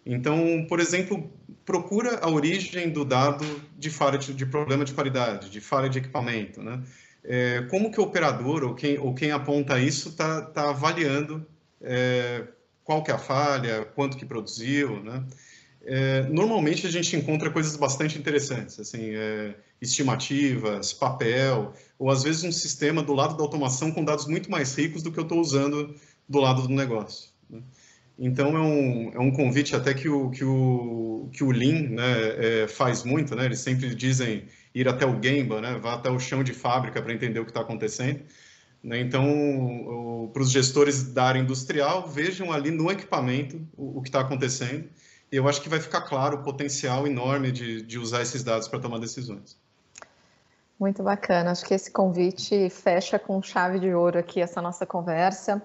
Então, 0.05 0.65
por 0.69 0.79
exemplo, 0.79 1.31
procura 1.65 2.21
a 2.21 2.31
origem 2.31 2.91
do 2.91 3.05
dado 3.05 3.45
de 3.77 3.91
falha 3.91 4.17
de, 4.17 4.33
de 4.33 4.47
problema 4.47 4.85
de 4.85 4.95
qualidade, 4.95 5.51
de 5.51 5.61
falha 5.61 5.89
de 5.89 5.99
equipamento, 5.99 6.63
né? 6.63 6.83
É, 7.25 7.63
como 7.63 7.91
que 7.91 8.01
o 8.01 8.05
operador 8.05 8.63
ou 8.63 8.75
quem, 8.75 8.99
ou 8.99 9.13
quem 9.13 9.33
aponta 9.33 9.81
isso 9.81 10.11
está 10.11 10.43
tá 10.43 10.71
avaliando 10.71 11.45
é, 11.81 12.47
qual 12.85 13.03
que 13.03 13.11
é 13.11 13.15
a 13.15 13.19
falha, 13.19 13.85
quanto 13.85 14.17
que 14.17 14.25
produziu, 14.25 15.03
né? 15.03 15.25
É, 15.85 16.23
normalmente 16.23 16.87
a 16.87 16.91
gente 16.91 17.17
encontra 17.17 17.51
coisas 17.51 17.77
bastante 17.77 18.17
interessantes, 18.17 18.79
assim, 18.79 19.11
é, 19.15 19.55
estimativas, 19.81 20.93
papel, 20.93 21.73
ou 21.99 22.11
às 22.11 22.23
vezes 22.23 22.45
um 22.45 22.53
sistema 22.53 23.03
do 23.03 23.13
lado 23.13 23.37
da 23.37 23.43
automação 23.43 23.93
com 23.93 24.05
dados 24.05 24.27
muito 24.27 24.51
mais 24.51 24.75
ricos 24.75 25.03
do 25.03 25.13
que 25.13 25.19
eu 25.19 25.23
estou 25.25 25.41
usando 25.41 25.95
do 26.29 26.41
lado 26.41 26.63
do 26.63 26.69
negócio. 26.69 27.31
Né? 27.49 27.61
Então 28.19 28.57
é 28.57 28.61
um, 28.61 29.13
é 29.15 29.19
um 29.19 29.31
convite 29.31 29.77
até 29.77 29.93
que 29.93 30.09
o, 30.09 30.31
que 30.31 30.45
o, 30.45 31.29
que 31.33 31.45
o 31.45 31.51
Lean 31.51 31.91
né, 31.91 32.63
é, 32.63 32.69
faz 32.69 33.05
muito, 33.05 33.37
né? 33.37 33.45
eles 33.45 33.61
sempre 33.61 33.95
dizem 33.95 34.45
ir 34.75 34.89
até 34.89 35.07
o 35.07 35.23
Gemba, 35.23 35.61
né? 35.61 35.79
vá 35.81 35.95
até 35.95 36.11
o 36.11 36.19
chão 36.19 36.43
de 36.43 36.55
fábrica 36.55 37.03
para 37.03 37.13
entender 37.13 37.41
o 37.41 37.45
que 37.45 37.51
está 37.51 37.61
acontecendo. 37.61 38.21
Né? 38.83 39.01
Então, 39.01 40.31
para 40.33 40.43
os 40.43 40.51
gestores 40.51 41.03
da 41.13 41.25
área 41.25 41.41
industrial, 41.41 42.09
vejam 42.09 42.51
ali 42.53 42.71
no 42.71 42.91
equipamento 42.91 43.61
o, 43.77 43.99
o 43.99 44.03
que 44.03 44.09
está 44.09 44.21
acontecendo 44.21 44.89
e 45.31 45.37
eu 45.37 45.49
acho 45.49 45.61
que 45.61 45.69
vai 45.69 45.81
ficar 45.81 46.03
claro 46.03 46.39
o 46.39 46.43
potencial 46.43 47.07
enorme 47.07 47.51
de, 47.51 47.83
de 47.83 47.99
usar 47.99 48.23
esses 48.23 48.43
dados 48.43 48.69
para 48.69 48.79
tomar 48.79 48.99
decisões. 48.99 49.59
Muito 50.79 51.03
bacana. 51.03 51.51
Acho 51.51 51.65
que 51.65 51.75
esse 51.75 51.91
convite 51.91 52.69
fecha 52.69 53.19
com 53.19 53.41
chave 53.43 53.81
de 53.81 53.93
ouro 53.95 54.19
aqui 54.19 54.41
essa 54.41 54.61
nossa 54.61 54.85
conversa. 54.85 55.63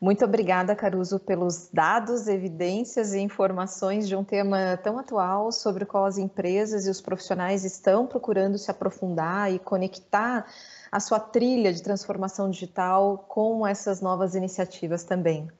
Muito 0.00 0.24
obrigada, 0.24 0.76
Caruso, 0.76 1.18
pelos 1.18 1.68
dados, 1.72 2.28
evidências 2.28 3.14
e 3.14 3.18
informações 3.18 4.06
de 4.06 4.14
um 4.14 4.22
tema 4.22 4.76
tão 4.76 4.96
atual 4.96 5.50
sobre 5.50 5.82
o 5.82 5.86
qual 5.86 6.04
as 6.04 6.18
empresas 6.18 6.86
e 6.86 6.90
os 6.90 7.00
profissionais 7.00 7.64
estão 7.64 8.06
procurando 8.06 8.56
se 8.56 8.70
aprofundar 8.70 9.52
e 9.52 9.58
conectar 9.58 10.46
a 10.90 11.00
sua 11.00 11.18
trilha 11.18 11.72
de 11.72 11.82
transformação 11.82 12.48
digital 12.48 13.26
com 13.28 13.66
essas 13.66 14.00
novas 14.00 14.36
iniciativas 14.36 15.02
também. 15.02 15.50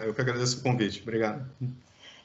É, 0.00 0.06
eu 0.06 0.12
que 0.12 0.20
agradeço 0.20 0.58
o 0.58 0.62
convite. 0.64 1.02
Obrigado. 1.02 1.48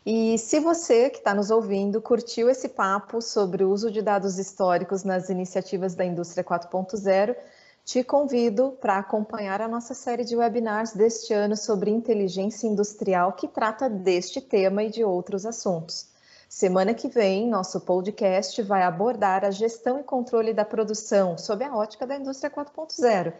E 0.05 0.37
se 0.37 0.59
você 0.59 1.09
que 1.09 1.17
está 1.17 1.33
nos 1.33 1.49
ouvindo 1.49 1.99
curtiu 1.99 2.47
esse 2.47 2.69
papo 2.69 3.23
sobre 3.23 3.63
o 3.63 3.71
uso 3.71 3.89
de 3.89 4.03
dados 4.03 4.37
históricos 4.37 5.03
nas 5.03 5.29
iniciativas 5.29 5.95
da 5.95 6.05
indústria 6.05 6.43
4.0, 6.43 7.35
te 7.83 8.03
convido 8.03 8.77
para 8.79 8.99
acompanhar 8.99 9.61
a 9.61 9.67
nossa 9.67 9.95
série 9.95 10.23
de 10.23 10.35
webinars 10.35 10.93
deste 10.93 11.33
ano 11.33 11.57
sobre 11.57 11.89
inteligência 11.89 12.67
industrial, 12.67 13.33
que 13.33 13.47
trata 13.47 13.89
deste 13.89 14.39
tema 14.39 14.83
e 14.83 14.91
de 14.91 15.03
outros 15.03 15.43
assuntos. 15.43 16.07
Semana 16.47 16.93
que 16.93 17.07
vem, 17.07 17.49
nosso 17.49 17.81
podcast 17.81 18.61
vai 18.61 18.83
abordar 18.83 19.43
a 19.43 19.49
gestão 19.49 19.99
e 19.99 20.03
controle 20.03 20.53
da 20.53 20.63
produção 20.63 21.35
sob 21.35 21.63
a 21.63 21.75
ótica 21.75 22.05
da 22.05 22.15
indústria 22.15 22.51
4.0 22.51 23.33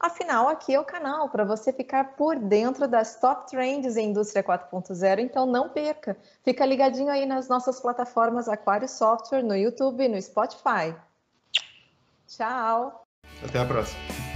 Afinal, 0.00 0.48
aqui 0.48 0.74
é 0.74 0.80
o 0.80 0.84
canal 0.84 1.28
para 1.28 1.44
você 1.44 1.72
ficar 1.72 2.16
por 2.16 2.38
dentro 2.38 2.86
das 2.86 3.16
top 3.20 3.50
trends 3.50 3.96
em 3.96 4.10
indústria 4.10 4.44
4.0, 4.44 5.18
então 5.18 5.44
não 5.44 5.68
perca. 5.68 6.16
Fica 6.44 6.64
ligadinho 6.64 7.10
aí 7.10 7.26
nas 7.26 7.48
nossas 7.48 7.80
plataformas 7.80 8.48
Aquário 8.48 8.88
Software, 8.88 9.42
no 9.42 9.56
YouTube 9.56 10.04
e 10.04 10.08
no 10.08 10.22
Spotify. 10.22 10.94
Tchau. 12.28 13.04
Até 13.42 13.58
a 13.58 13.64
próxima. 13.64 14.27